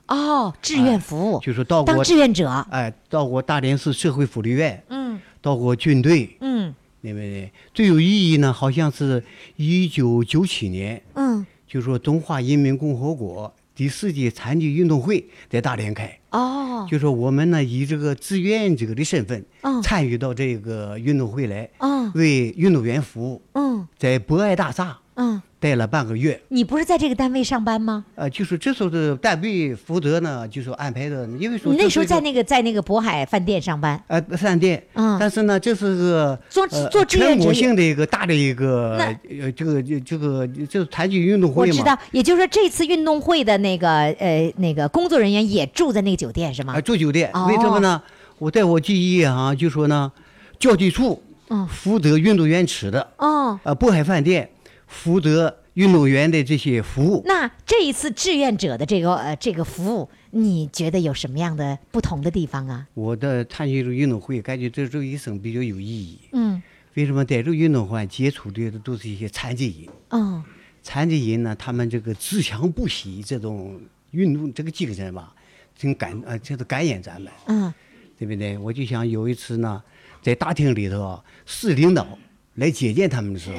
[0.06, 2.48] 哦，志愿服务，就是到当志愿者。
[2.70, 5.20] 哎，到过大连市社会福利院，嗯。
[5.42, 6.72] 到过军队，嗯。
[7.02, 7.50] 对不对？
[7.74, 9.20] 最有意义呢，好像是
[9.56, 16.16] 一九九七年，嗯，就说中华人民共和国第四届残疾运动会在大连开。
[16.30, 19.82] 哦，就说我们呢以这个志愿者的身份嗯。
[19.82, 22.12] 参与到这个运动会来，嗯。
[22.14, 23.88] 为运动员服务，嗯。
[23.98, 26.40] 在博爱大厦嗯，待了半个月。
[26.48, 28.04] 你不是在这个单位上班吗？
[28.14, 41.72] 呃，就是这时候的单位负责呢，就是安排的，因为说你那时候在那个在那个渤海饭店上班，呃饭店，嗯但是呢，这是个做呃做志愿者全国性的一个大的一个呃这个这个就是残疾运动会嘛。
[41.72, 46.80] 我知道，也就是说这次运动会的那个呃那个工作人员也住在那个酒店是吗啊，？
[46.80, 48.02] 住酒店，哦为什么呢？
[48.38, 50.10] 我在我记忆啊，就说呢，
[50.58, 54.48] 教技处嗯负责运动员吃的，哦，呃，渤海饭店
[54.90, 57.22] 负责运动员的这些服务。
[57.24, 62.86] 那这一次志愿者的这个呃这个服务，你觉得有什么样的不同的地方啊？
[62.94, 66.18] 我的参与这个运动会，感觉这这一生比较有意义。
[66.32, 66.60] 嗯
[66.94, 70.20] 为什么在这个运动会接触的都是一些残疾人？
[70.20, 70.44] 哦
[70.82, 75.32] 残疾人呢，他们这个自强不息这种运动这个精神吧，
[75.78, 77.72] 挺感呃，就是感染咱们，嗯
[78.18, 78.58] 对不对？
[78.58, 79.82] 我就想有一次呢，
[80.20, 82.18] 在大厅里头啊，市领导
[82.54, 83.58] 来接见他们的时候，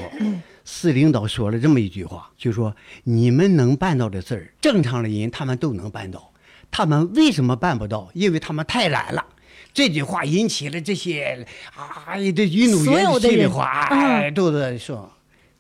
[0.63, 6.31] 市领导说了这么一句话，就说你们能办到的事儿，正常的人他们都能办到，
[6.69, 8.09] 他们为什么办不到？
[8.13, 9.25] 因为他们太懒了。
[9.73, 11.45] 这句话引起了这些
[11.75, 15.09] 啊，这运动员心里话，哎，都在说，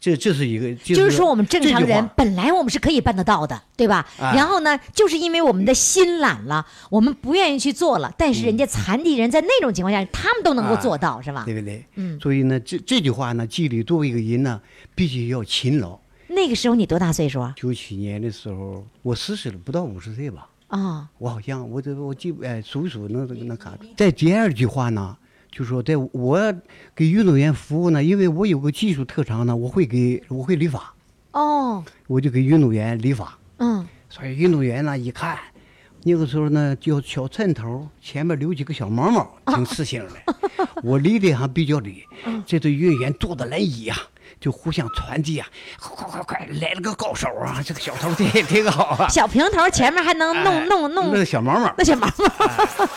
[0.01, 4.05] 这这是一个，就就是说我们正常人本来我们是可以办得到的，对吧？
[4.19, 11.43] 哎然后呢，就是因为我们的心懒了，我们不愿意去做了，但是人家残疾人在那种情况下，他们都能够做到，是吧？
[11.45, 11.85] 对不对？
[11.95, 14.59] 嗯所以呢，这这句话呢，记里作为一个人呢，
[14.95, 15.99] 必须要勤劳。
[16.29, 17.53] 那个时候你多大岁数啊？
[17.55, 20.47] 九七年的时候，我四十了，不到五十岁吧。
[20.69, 23.77] 啊、我好像我这我记不哎数一数能能看。
[23.97, 25.17] 在第二句话呢，
[25.51, 26.53] 就说在我
[26.95, 30.93] 给运动员服务呢，因为我有个技术特长呢，我会给我会理发，
[31.31, 33.37] 哦，我就给运动员理发。
[33.57, 35.37] 嗯，所以运动员呢一看，
[36.03, 40.35] 那个时候呢叫小寸头，前面留几个小毛毛，挺刺性的。
[40.81, 42.03] 我理的还比较理，
[42.45, 43.95] 这对运动员坐的来椅呀、
[44.39, 45.47] 就互相传递啊，
[45.79, 47.61] 快快快快，来了个高手啊！
[47.63, 51.73] 这个小头挺挺好啊，小平头前面还能弄、哎弄弄那个小毛毛。
[51.77, 52.89] 那小毛毛，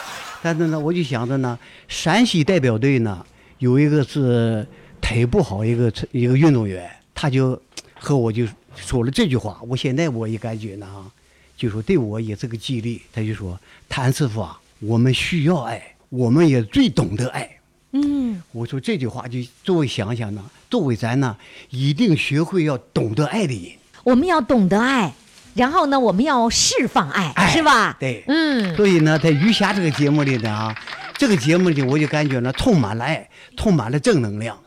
[0.42, 3.24] 但是呢，我就想着呢，陕西代表队呢
[3.58, 4.66] 有一个是
[5.00, 7.60] 腿不好一个一个运动员，他就
[7.98, 9.60] 和我就说了这句话。
[9.68, 11.10] 我现在我也感觉呢啊，
[11.56, 13.02] 就说对我也是个激励。
[13.12, 17.50] 他就说：“谭师傅啊，我们需要爱，我们也最懂得爱。”
[17.96, 21.36] 嗯，我说这句话就作为想想呢，作为咱呢，
[21.70, 23.78] 一定学会要懂得爱的人。
[24.02, 25.12] 我们要懂得爱，
[25.54, 27.96] 然后呢，我们要释放爱，哎是吧？
[28.00, 30.76] 对嗯，所以呢，在余霞这个节目里呢啊，
[31.16, 34.58] 这个节目里我就感觉呢，充满了爱，充满了正能量。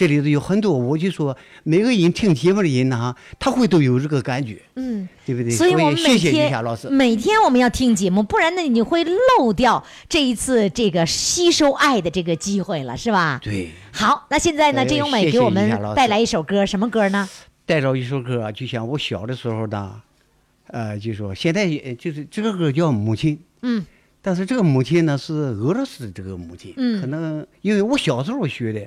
[0.00, 5.06] 这里头有很多，我就说每个人听节目的人呢哈，他会都有这个感觉，嗯。
[5.26, 5.50] 对不对？
[5.50, 6.88] 所以我们谢谢余每天霞老师。
[6.88, 13.38] 每天我们要听节目，不然呢你会漏掉这一次这个吸收爱的这个机会了，是吧？
[13.42, 17.28] 对，好，那现在呢，呃郑永美给我们带来一首歌，什么歌呢？
[17.66, 20.00] 带着一首歌啊，就像我小的时候呢，
[20.68, 23.84] 呃，就说现在也就是这个歌叫《母亲》，嗯，
[24.22, 28.80] 但是这个母亲呢是俄罗斯的这个母亲，嗯可能因为我小时候学的，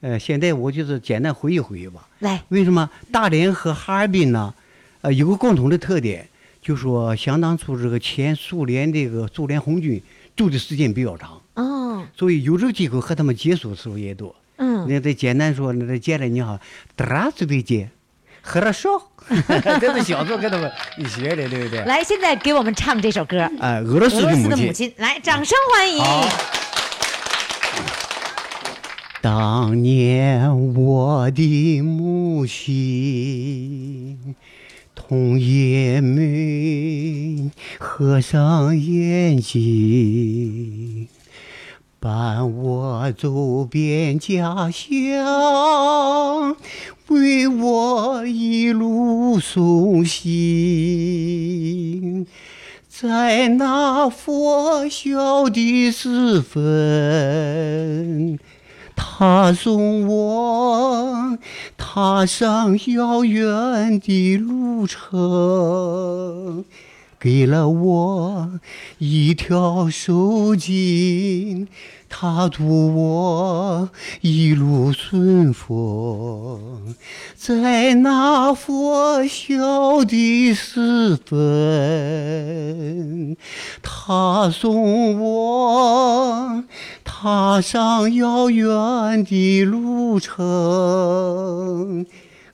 [0.00, 2.42] 呃现在我就是简单回忆回忆吧来。
[2.48, 4.54] 为什么大连和哈尔滨呢
[5.02, 6.28] 呃有个共同的特点
[6.62, 10.02] 就说想当初这个前苏联这个苏联红军
[10.36, 12.04] 住的时间比较长哦。
[12.16, 14.86] 所以有时候机会和他们接触的时候也多嗯。
[14.88, 16.58] 那再简单说那再见了你好
[18.42, 19.00] 和他说
[19.80, 21.84] 跟着小时候跟他们一学的对不对？
[21.84, 26.02] 来现在给我们唱这首歌呃俄罗斯的母亲来掌声欢迎
[29.22, 34.34] 当年我的母亲，
[34.94, 41.06] 同爷们合上眼睛，
[41.98, 46.56] 伴我走遍家乡，
[47.08, 51.06] 为我一路送行。
[52.88, 58.38] 在那拂晓的时分，
[59.02, 61.38] 他送我
[61.78, 66.66] 踏上遥远的路程，
[67.18, 68.60] 给了我
[68.98, 71.66] 一条手巾，
[72.10, 73.88] 他祝我
[74.20, 76.94] 一路顺风。
[77.34, 81.38] 在那拂晓的时分，
[83.82, 86.64] 他送我
[87.22, 92.06] 踏上遥远的路程，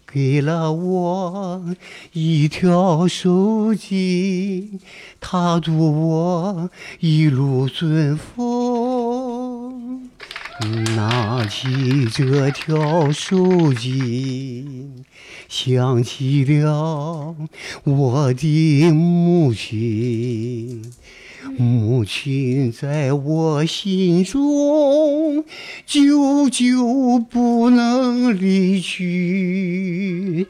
[0.05, 1.65] 给了我
[2.13, 4.81] 一条手巾，
[5.21, 10.11] 他祝我一路顺风。
[10.97, 13.37] 拿起这条手
[13.73, 15.05] 巾，
[15.49, 17.37] 想起了
[17.85, 20.83] 我的母亲。
[21.57, 25.45] 母亲在我心中，
[25.87, 30.47] 久久不能离去。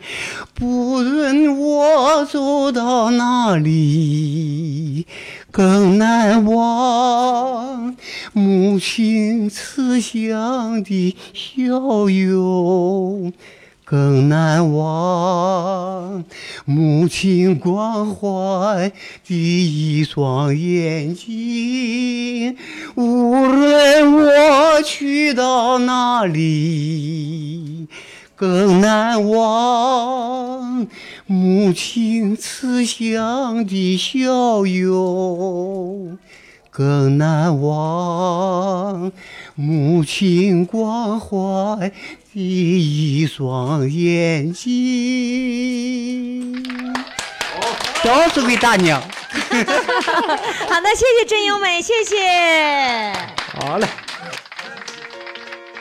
[0.54, 5.06] 不论我走到哪里，
[5.50, 7.96] 更难忘
[8.32, 13.32] 母亲慈祥的笑容。
[13.88, 16.24] 更难忘
[16.64, 18.90] 母亲关怀
[19.24, 22.56] 的一双眼睛。
[22.96, 27.86] 无论我去到哪里，
[28.34, 30.88] 更难忘
[31.26, 36.18] 母亲慈祥的笑容。
[36.72, 39.12] 更难忘
[39.58, 41.90] 母亲关怀
[42.34, 44.72] 的一双眼睛。
[48.04, 49.00] 都是给大娘。
[49.08, 49.08] 好
[50.80, 53.12] 的，谢谢真优美，谢谢。
[53.58, 53.88] 好嘞。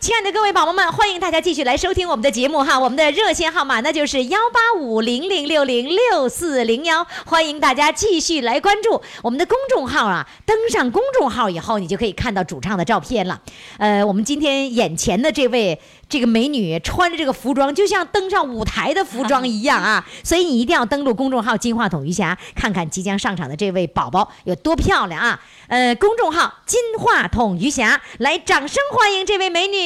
[0.00, 10.26] 亲爱的各位宝宝们，欢迎大家继续来收听我们的节目哈，我们的热线号码那就是幺八五零零六零六四零幺，欢迎大家继续来关注我们的公众号啊。
[10.46, 13.42] 登上公众号以后，你就可以看到主唱的照片了。
[13.76, 15.78] 呃，我们今天眼前的这位
[16.10, 25.40] 这个美女穿着这个服装，就像登上舞台的服装一样啊， 所以你一定要登录公众号“金话筒鱼霞”，看看即将上场的这位宝宝有多漂亮啊！
[25.68, 29.78] 呃，公众号“金话筒鱼霞”，来，掌声欢迎这位美女。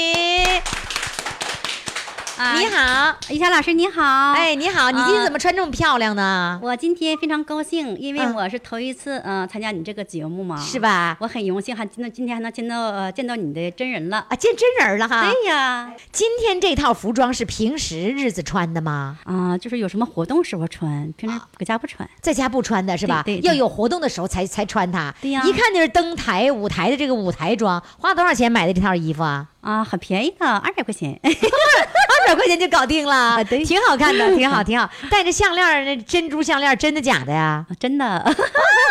[2.37, 6.59] 啊你好，于霞老师你好，哎，你好，你今天啊怎么穿这么漂亮呢？
[6.61, 10.81] 我今天非常高兴，因为嗯我是头一次嗯参加你这个节目嘛，是？
[10.81, 11.17] 吧？
[11.21, 14.27] 我很荣幸，还今天今天还能见到呃见到你的真人了。
[14.29, 15.31] 啊，见真人了哈。
[15.31, 19.17] 对呀，今天这套服装是平时日子穿的吗？
[19.25, 22.09] 啊、就是有什么活动时候穿，平时搁家不穿。
[22.21, 23.23] 在家不穿的是吧？
[23.25, 25.15] 对对对要有活动的时候才才穿它。
[25.21, 29.47] 对呀一看就是登台舞台的这个舞台装，花多少钱买的这套衣服啊？
[29.65, 31.19] 啊，很便宜的，二百块钱。
[31.25, 34.89] 二百块钱就搞定了，对挺好看的， 挺好，挺好。
[35.11, 37.65] 戴着项链儿，那珍珠项链儿，真的假的呀？
[37.79, 38.23] 真的，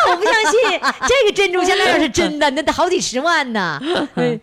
[0.09, 3.79] 我不相信， 这个珍珠项链要是真的，那得好几十万呢。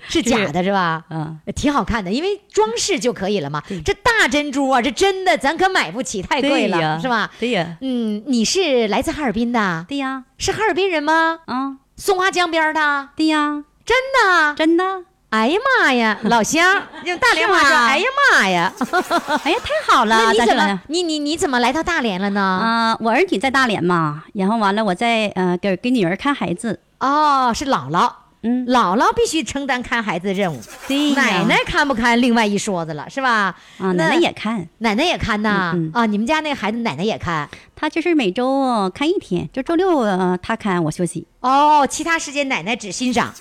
[0.08, 1.04] 是假的，是吧？
[1.10, 3.62] 嗯，挺好看的，因为装饰就可以了嘛。
[3.84, 7.30] 这大珍珠啊，这真的咱可买不起，太贵了，是吧？
[7.38, 11.40] 对呀，嗯，你是来自哈尔滨的，对呀，是哈尔滨人吗？
[11.46, 14.54] 啊，松花江边儿的，对呀，真的？
[14.56, 15.04] 真的。
[15.30, 18.72] 哎呀妈呀， 老乡，用大连话说，哎呀妈呀！
[19.44, 20.16] 哎呀，太好了！
[20.24, 22.40] 那你怎么你你你怎么来到大连了呢？
[22.40, 26.80] 啊、我儿女在大连嘛，然后完了，我在呃给给女儿看孩子。
[26.98, 28.10] 哦，是姥姥，
[28.42, 33.54] 嗯，姥姥必须承担看孩子的任务，对呀奶奶看不看另外一说子了，是吧？
[33.78, 41.26] 啊，奶奶也看，奶奶也看呐，嗯嗯啊，你们家那个孩子奶奶也看，她就是每周看一天，就周六呃她看，我休息。
[41.40, 43.32] 哦，其他时间奶奶只欣赏。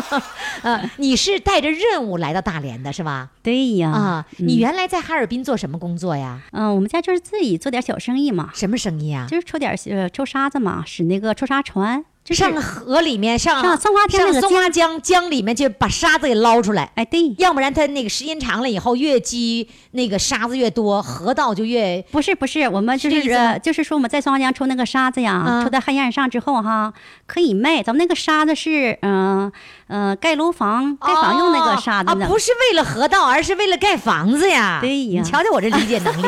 [0.62, 3.30] 呃，你是带着任务来到大连的是吧？
[3.42, 6.40] 对呀，啊，嗯你原来在哈尔滨做什么工作呀？
[6.52, 9.26] 嗯、我们家就是自己做点小生意嘛，什么生意啊？
[9.28, 25.64] 就是抽点呃抽沙子嘛，使那个抽沙船，就是上河里面上上松花江那个上松花江江里面去把沙子给捞出来，哎对，要不然它那个时间长了以后，越积那个沙子越多，河道就越不是不是，我们就是就是说我们在松花江抽那个沙子呀，嗯。
[25.64, 26.92] 抽到海岸上之后哈，
[27.26, 27.82] 可以卖。
[27.82, 29.50] 咱们那个沙子是嗯
[29.86, 34.78] 呃盖楼房盖房用那个沙子啊，呢，不是为了河道，而是为了盖房子呀。
[34.82, 35.22] 对呀。
[35.22, 36.26] 你瞧瞧我这理解能力。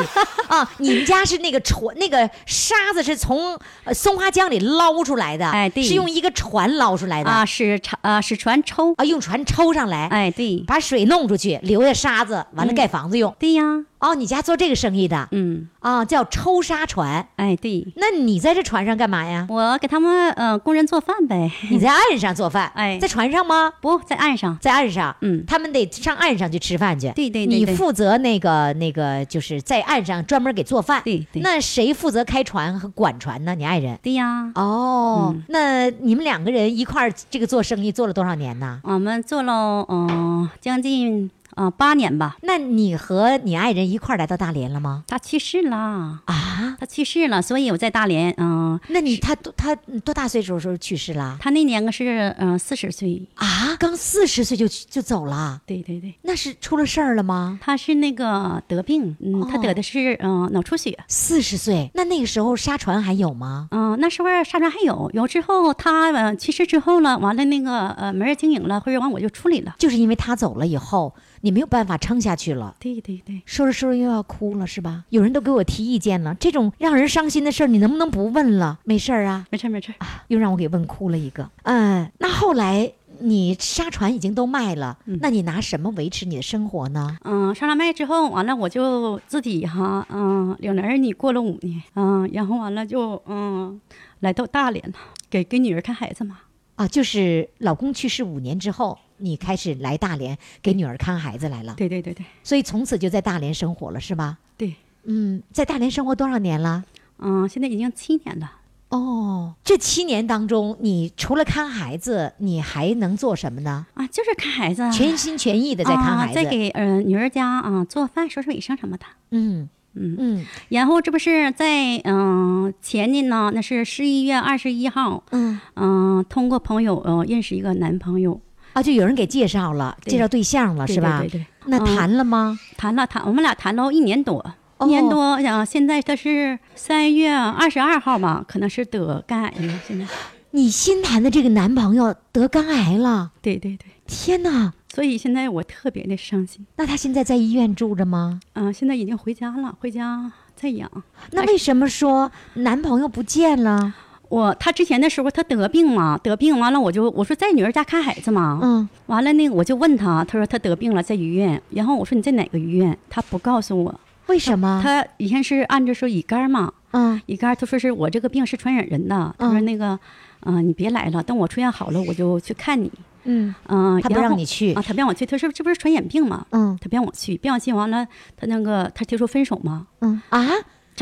[0.49, 0.69] 啊！
[0.79, 7.31] 你们家是那个船，那个沙子是从呃松花江里捞出来的，哎对是用一个船捞出来的。
[7.31, 10.65] 啊使船啊是船抽，啊，用船抽上来，哎对。
[10.67, 12.75] 把水弄出去，留下沙子，完了嗯。
[12.75, 13.35] 盖房子用。
[13.39, 13.63] 对呀，
[14.01, 17.27] 哦，你家做这个生意的嗯啊，叫抽沙船。
[17.37, 19.47] 哎对，那你在这船上干嘛呀？
[19.49, 23.73] 我给他们呃工人做饭呗，你在岸上做饭，哎在船上吗？
[23.81, 27.09] 不在岸上，在岸上，嗯他们得上岸上去吃饭去。
[27.15, 31.03] 对对对对你负责那个那个，就是在岸上专门给做饭。
[31.05, 33.55] 对对那谁负责开船和管船呢？
[33.55, 33.99] 你爱人。
[34.03, 38.81] 对呀，哦，嗯那你们两个人一块儿这个做生意做了多少年呢？
[38.83, 41.31] 我们做了嗯、呃将近
[41.61, 45.05] 呃八年吧，那你和你爱人一块儿来到大连了吗？
[45.07, 45.77] 他去世了。
[46.25, 51.37] 啊，他去世了，所以我在大连，嗯、那你他多他多大岁数的时候去世了？
[51.39, 57.59] 他那年个是嗯四十岁，啊，刚四十岁就就走了，对对对，那是出了事儿了吗？
[57.61, 63.69] 他是那个得病，嗯，他哦得的是嗯、脑出血，四十岁，那那个时候沙船还有吗？
[63.73, 72.77] 嗯、那时候沙船还有，有之后他呃去世之后了，完了那个呃没人经营了，或者完我就处理了，就是因为他走了以后，你没有办法撑下去了。
[72.81, 75.05] 对对对，说着说着又要哭了，是吧？
[75.11, 78.79] 有人都给我提意见了，这种让人伤心的事儿，你能不能不问了？
[78.85, 81.51] 没事儿啊，没事儿没事儿，又让我给问哭了一个。
[81.63, 87.19] 嗯，那后来你沙船已经都卖了，那你拿什么维持你的生活呢？
[87.25, 93.81] 嗯，上了麦之后，完了我就自己哈，嗯，领着儿女过了五年，嗯，然后完了就嗯
[94.21, 94.95] 来到大连了，
[95.29, 96.41] 给给女儿看孩子嘛，
[96.77, 104.39] 啊，就是老公去世五年之后，你开始来大连给女儿看孩子来了，对对对对所以从此就在大连生活了，是吧？
[104.57, 106.85] 对，嗯，在大连生活多少年了？
[107.19, 108.53] 嗯，现在已经七年了。
[108.89, 113.87] 哦，这七年当中，你除了看孩子，你还能做什么呢？
[113.95, 116.35] 啊，就是看孩子啊，全心全意的在看啊孩子。
[116.35, 119.07] 在给呃女儿家啊做饭、收拾卫生什么的。
[119.31, 128.41] 嗯嗯嗯然后这不是在嗯、前年呢，那是十一月二十一号，嗯嗯、通过朋友呃认识一个男朋友，
[128.73, 131.21] 啊，就有人给介绍了，介绍对象了，是吧？
[131.21, 132.59] 对对对，那嗯谈了吗？
[132.77, 134.39] 谈了谈，我们俩谈了一年多，
[134.79, 140.07] 哦一年多，啊，现在他是三月二十二号嘛，可能是得肝癌了，现在。
[140.53, 144.73] 你新谈的这个男朋友得肝癌了，对对对，天哪！
[144.93, 146.67] 所以现在我特别的伤心。
[146.75, 148.41] 那他现在在医院住着吗？
[148.55, 150.91] 嗯、现在已经回家了，回家在养。
[151.31, 153.95] 那为什么说男朋友不见了？
[154.31, 162.97] 我他之前的时候他得病嘛，得病完了我就我说在女儿家看孩子嘛，嗯，完了那个我就问他，他说他得病了在医院，然后我说你在哪个医院？
[163.11, 164.81] 他不告诉我，为什么？
[164.85, 167.21] 他以前是按着说乙肝嘛，嗯。
[167.27, 169.99] 乙肝他说是我这个病是传染人的，他说那个，
[170.47, 172.89] 嗯、你别来了，等我出院好了我就去看你，
[173.25, 173.53] 嗯。
[173.67, 174.75] 嗯、他不让你去。
[174.75, 176.47] 啊，他不让我去，他说这不是传染病嘛？
[176.51, 176.79] 嗯。
[176.81, 178.07] 他不让我去，不让我去完了，
[178.37, 180.23] 他那个他提出分手嘛，嗯。
[180.29, 180.49] 啊，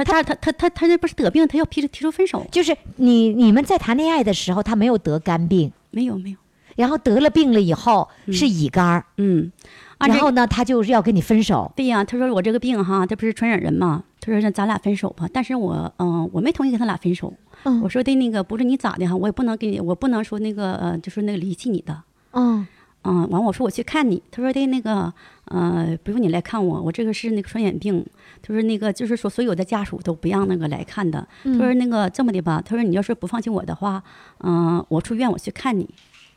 [0.04, 6.36] 他他他他他他那不是得病，他要提出提出分手，就是你你们在谈恋爱的时候，他没有得肝病，没有没有，
[6.76, 9.50] 然后得了病了以后是乙肝儿，嗯，
[9.98, 11.70] 然后呢，他就是要跟你分手。
[11.74, 17.32] 对呀，他说我这个病哈，这不是传染人嘛，他说那咱俩分手吧，但是我嗯、我没同意跟他俩分手，
[17.64, 17.80] 嗯。
[17.82, 22.02] 我说的那个不是你咋的哈，我也不能给你，我不能说那个呃，就是那个离弃你的。
[22.32, 22.66] 嗯
[23.08, 25.10] 嗯，完我说我去看你，他说的那个，
[25.46, 28.04] 呃，不用你来看我，我这个是那个传染病，
[28.42, 34.02] 他说那个就是说所有的家属都不让那个来看的，他说那个这么的吧，他说你要是不放心我的话，
[34.40, 35.88] 嗯、我出院我去看你，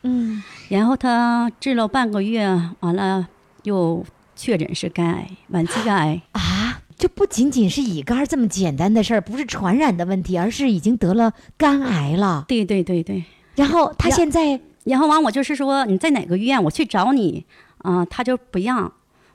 [0.04, 2.48] 嗯，然后他治了半个月，
[2.80, 3.28] 完了
[3.64, 12.46] 又确诊是肝癌，晚期肝癌，啊，就不仅仅是乙肝这么简单的事儿，不是传染的问题，而是已经得了肝癌了。
[12.48, 17.46] 对对对对，然后他现在然后完我就是说你在哪个医院我去找你，
[17.80, 18.92] 啊、他就不让。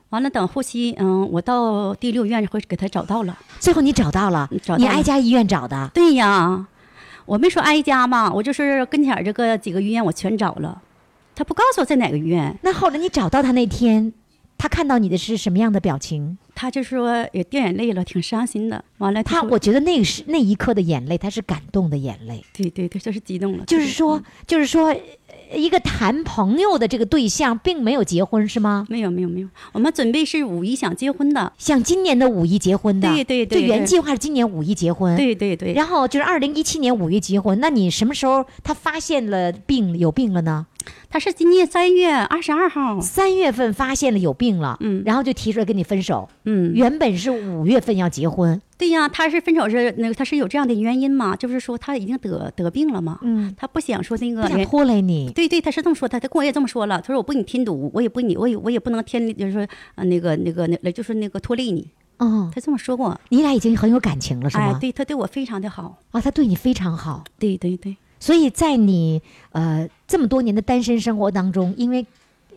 [0.09, 3.37] 完了，等后期，嗯，我到第六医院会给他找到了。
[3.59, 5.91] 最后你找到了，找到了你挨家医院找的。
[5.93, 6.65] 对呀，
[7.25, 10.81] 我没说挨家嘛，我就是跟前儿这个几个医院我全找了，
[11.35, 14.13] 他不告诉我在哪个医院，那后来你找到他那天，
[14.57, 16.37] 他看到你的是什么样的表情？
[16.55, 18.83] 他就说也掉眼泪了，挺伤心的。
[18.99, 22.43] 完了他，说我觉得那个是那一刻的眼泪，他是感动的眼泪。
[22.53, 28.85] 对对对，就是激动了，就是说，就是说，呃一个谈朋友的这个对象并没有结婚是吗？
[28.89, 35.15] 没有没有没有，我们准备是五一想结婚的，想今年的五一结婚的，对对对就原计划是今年五一结婚。
[35.15, 40.65] 对对对，然后就是二零一七年五一结婚，那你什么时候他发现了病有病了呢？
[41.09, 46.27] 他是今年三月二十二号，三月份发现了有病了，嗯然后就提出来跟你分手。
[46.45, 55.31] 嗯，原本是五月份要结婚，对呀，他是分手是那个他是有这样的原因嘛，就是说他已经得得病了嘛，嗯，他不想说那个拖累你。
[55.31, 57.01] 对对，他是这么说的，他跟我也这么说了。
[57.01, 61.89] 他说我不给你添堵，我也不你，我也我也不能添，就是说呃那个那个那就是那个拖累你。
[62.17, 64.73] 哦，他这么说过，你俩已经很有感情了，是吗？
[64.73, 65.97] 哎，对他对我非常的好。
[66.11, 72.05] 啊，他对你非常好，对对对，所以在你呃这么多年的单身生活当中，因为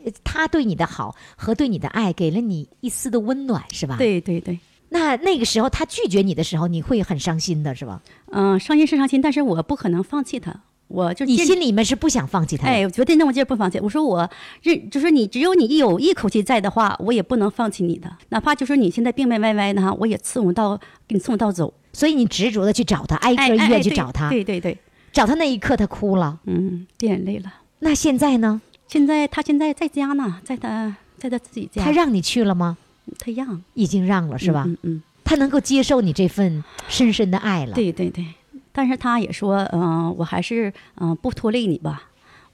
[0.05, 3.97] 呃他对你的好和对你的爱，给了你一丝的温暖，是吧？。
[3.99, 4.59] 对对对，
[4.89, 8.01] 那那个时候他拒绝你的时候，你会很伤心的，是吧？
[8.31, 12.67] 嗯、伤心是伤心，但是我不可能放弃他，我就你心里面是不想放弃他。
[12.67, 13.79] 哎，我绝对那么就是不放弃。
[13.81, 14.29] 我说我
[14.63, 21.75] 认，就是你只有你有一口气在的话，我也不能放弃你的，哪怕就说你现在病病歪歪的哈，我也伺候到给你伺候到走。
[21.93, 24.31] 所以你执着的去找他，挨个医哎哎哎对院去找他。
[24.31, 24.79] 对对对，
[25.13, 26.39] 找他那一刻，他哭了。
[26.45, 27.53] 嗯，掉眼泪了。
[27.81, 28.61] 那现在呢？
[28.87, 32.77] 现在他现在在家呢，在他在他自己家，他让你去了吗？
[33.19, 34.65] 他让已经让了，是吧？
[34.67, 38.25] 嗯嗯，他能够接受你这份深深的爱了。，对对对，
[38.73, 42.05] 但是他也说，嗯、我还是嗯、呃不拖累你吧，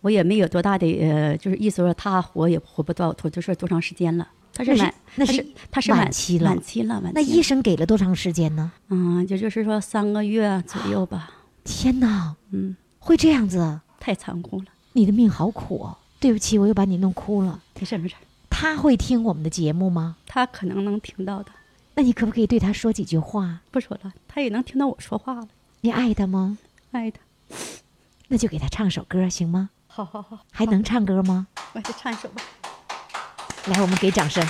[0.03, 4.29] 我也没有多大的呃，就是意思说他活也活不到多，就是多长时间了。
[4.55, 7.13] 他是那是晚，他那是是他是晚期了晚期了，晚期了。
[7.15, 8.73] 那医生给了多长时间呢？
[8.89, 11.31] 嗯，也就是说三个月左右吧。
[11.67, 13.81] 天哪，嗯，会这样子？
[13.99, 15.99] 太残酷了，你的命好苦哦！
[16.21, 17.61] 对不起，我又把你弄哭了。
[17.75, 18.15] 没事没事，
[18.49, 20.17] 他会听我们的节目吗？
[20.27, 21.51] 他可能能听到的。
[21.95, 23.61] 那你可不可以对他说几句话？
[23.73, 25.49] 不说了，他也能听到我说话了。
[25.81, 26.57] 你爱他吗？
[26.93, 27.21] 爱他，
[28.29, 29.71] 那就给他唱首歌行吗？
[29.89, 31.49] 好好好，还能唱歌吗？
[31.73, 32.43] 我就唱一首吧。
[33.67, 34.47] 来，我们给掌声。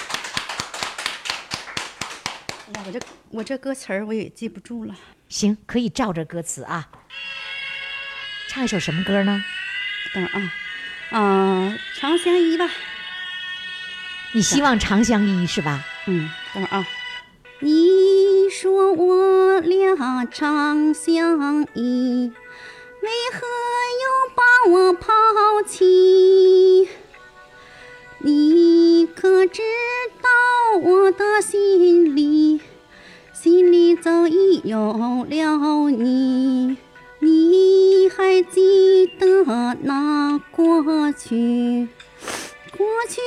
[2.73, 3.01] 哎呀，我这
[3.31, 4.95] 我这歌词儿我也记不住了。
[5.29, 6.89] 行，可以照着歌词啊。
[8.57, 9.45] 唱一首什么歌呢？
[10.15, 10.51] 等会儿啊，
[11.11, 12.67] 嗯、长相依吧。
[14.33, 15.85] 你希望长相依是吧？
[16.07, 16.89] 嗯，等会儿啊。
[17.61, 22.33] 你说我俩长相依，
[23.03, 23.41] 为何
[24.03, 25.13] 又把我抛
[25.67, 26.89] 弃？
[28.21, 29.61] 你可知
[30.23, 32.63] 道我的心里，
[33.35, 36.79] 心里早已有了你。
[38.27, 39.45] 还记得
[39.83, 41.87] 那过去？
[42.77, 43.21] 过去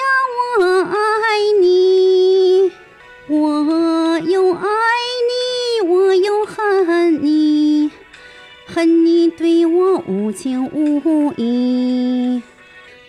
[0.00, 0.02] 呀，
[0.58, 0.94] 我爱
[1.60, 2.72] 你，
[3.28, 4.64] 我又爱
[5.28, 7.90] 你，我又恨你，
[8.66, 12.42] 恨你对我无情无义。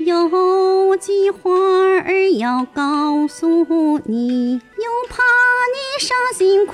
[0.10, 5.22] 有句话儿要告诉你，又怕
[5.70, 6.74] 你伤心哭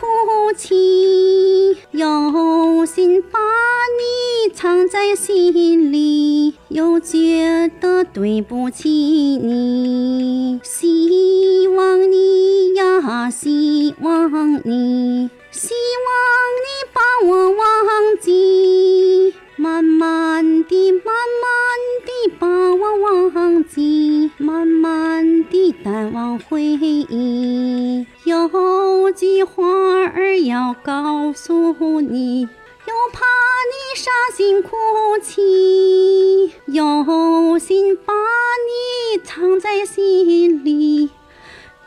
[0.55, 3.37] 泣，有心把
[3.99, 10.61] 你藏在心里，又觉得对不起你。
[10.63, 15.73] 希望你呀，希望你，希
[16.05, 16.15] 望
[16.63, 19.33] 你把我忘记。
[19.65, 21.01] 慢慢地，慢
[21.41, 21.51] 慢
[22.05, 28.05] 地把我忘记，慢慢地淡忘回忆。
[28.25, 29.65] 有句话
[30.13, 33.25] 儿要告诉你，又怕
[33.71, 34.69] 你伤心哭
[35.19, 41.09] 泣，有心把你藏在心里。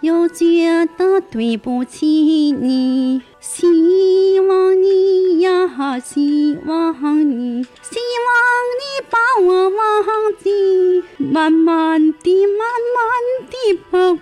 [0.00, 8.32] 又觉得对不起你，希望你呀，希望你，希望
[8.78, 10.04] 你把我忘
[10.40, 13.02] 记，慢慢的，慢慢
[13.50, 14.16] 地把。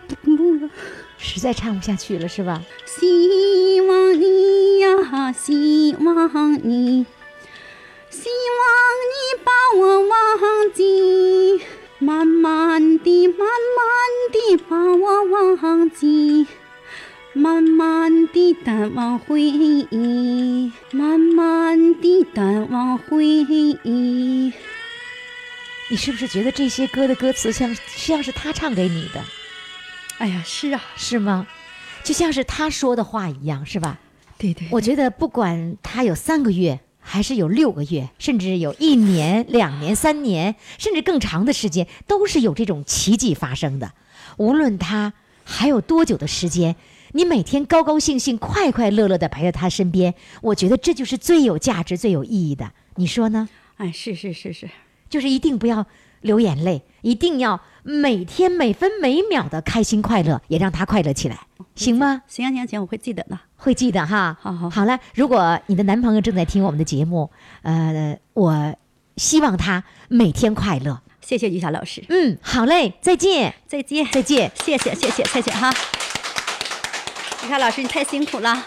[1.19, 2.63] 实在唱不下去了，是吧？
[2.87, 7.05] 希望你呀，希望你，
[8.09, 8.67] 希望
[9.13, 11.61] 你把我忘记。
[11.99, 13.89] 慢慢地，慢慢
[14.31, 16.47] 地把我忘记，
[17.33, 24.53] 慢慢地淡忘回忆，慢慢地淡忘回忆。
[25.89, 29.25] 你是不是觉得这些歌的歌词像像是他唱给你的？
[30.19, 31.47] 哎呀，是啊，是吗？
[32.05, 33.99] 就像是他说的话一样，是吧？
[34.37, 36.79] 对对，我觉得不管他有三个月，
[37.09, 43.93] 还是有六个月，甚至有一年、两年、三年，甚至更长的时间，都是有这种奇迹发生的。
[44.39, 45.13] 无论他
[45.45, 46.75] 还有多久的时间，
[47.13, 52.73] 你每天高高兴兴、快快乐乐的陪在他身边，我觉得这就是最有价值、最有意义的。
[52.97, 53.49] 你说呢？
[53.77, 54.69] 哎，是是是是，
[55.09, 55.87] 就是一定不要
[56.23, 61.39] 流眼泪，一定要每天每分每秒的开心快乐，也让他快乐起来，
[61.77, 62.23] 行吗？
[62.27, 63.39] 行行行，我会记得的。
[63.55, 64.37] 会记得哈。
[64.41, 67.31] 好好好了，如果你的男朋友正在听我们的节目，
[67.63, 68.75] 呃，我
[69.17, 71.01] 希望他每天快乐。
[71.21, 74.51] 谢谢于霞老师，嗯，好嘞，再见，再见，再见。
[74.57, 75.73] 谢谢谢谢谢谢哈。
[77.45, 78.67] 于霞老师，你太辛苦了。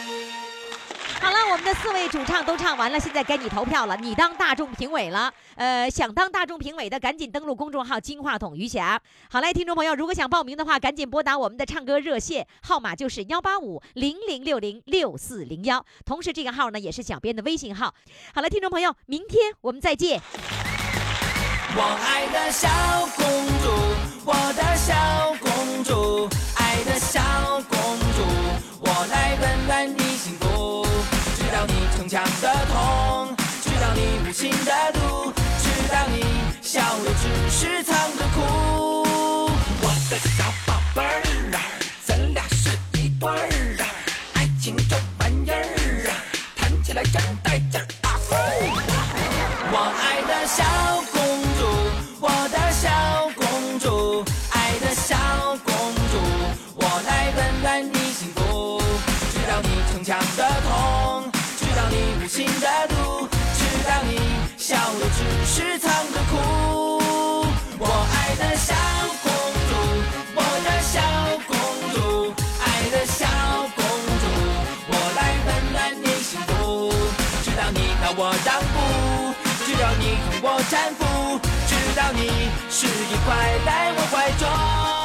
[1.21, 5.31] 好了，我们的四位主唱都唱完了，现在该你投票了，你当大众评委了。
[5.55, 8.99] 呃，想当大众评委的，赶紧登录公众号“金话筒余霞”。
[9.29, 15.85] 好嘞，听众朋友，如果想报名的话，赶紧拨打我们的唱歌热线号码，就是幺八五零零六零六四零幺。
[16.03, 17.93] 同时，这个号呢也是小编的微信号。
[18.33, 20.19] 好了，听众朋友，明天我们再见。
[21.75, 22.67] 我爱的小
[23.15, 23.23] 公
[23.61, 23.69] 主，
[24.25, 24.91] 我的小
[25.39, 27.21] 公主，爱的小
[27.69, 27.79] 公
[28.15, 28.25] 主，
[28.79, 30.00] 我来温暖你
[36.71, 39.03] 笑的只是藏着哭。
[39.81, 41.21] 我的小宝贝儿
[41.53, 41.59] 啊，
[42.05, 43.35] 咱俩是一对儿
[43.81, 43.83] 啊，
[44.35, 46.15] 爱情这玩意儿啊，
[46.55, 48.15] 谈起来真带劲儿啊！
[48.25, 48.35] 呼
[49.73, 50.63] 我爱的小
[51.11, 51.19] 公
[51.59, 51.59] 主，
[52.21, 52.87] 我的小
[53.35, 55.17] 公主，爱的小
[55.65, 55.75] 公
[56.09, 56.15] 主，
[56.75, 58.81] 我来温暖你幸福。
[59.33, 60.71] 知道你逞强的痛，
[64.71, 67.43] 笑的只是藏着哭。
[67.77, 68.73] 我爱的小
[69.21, 69.27] 公
[69.67, 69.71] 主，
[70.33, 70.95] 我的小
[71.45, 71.51] 公
[71.91, 73.27] 主，爱的小
[73.75, 73.83] 公
[74.21, 74.23] 主，
[74.87, 76.49] 我来温暖你幸福。
[77.43, 85.00] 知道你让我让步，知道你同我搀扶，知道你是一块在我怀中。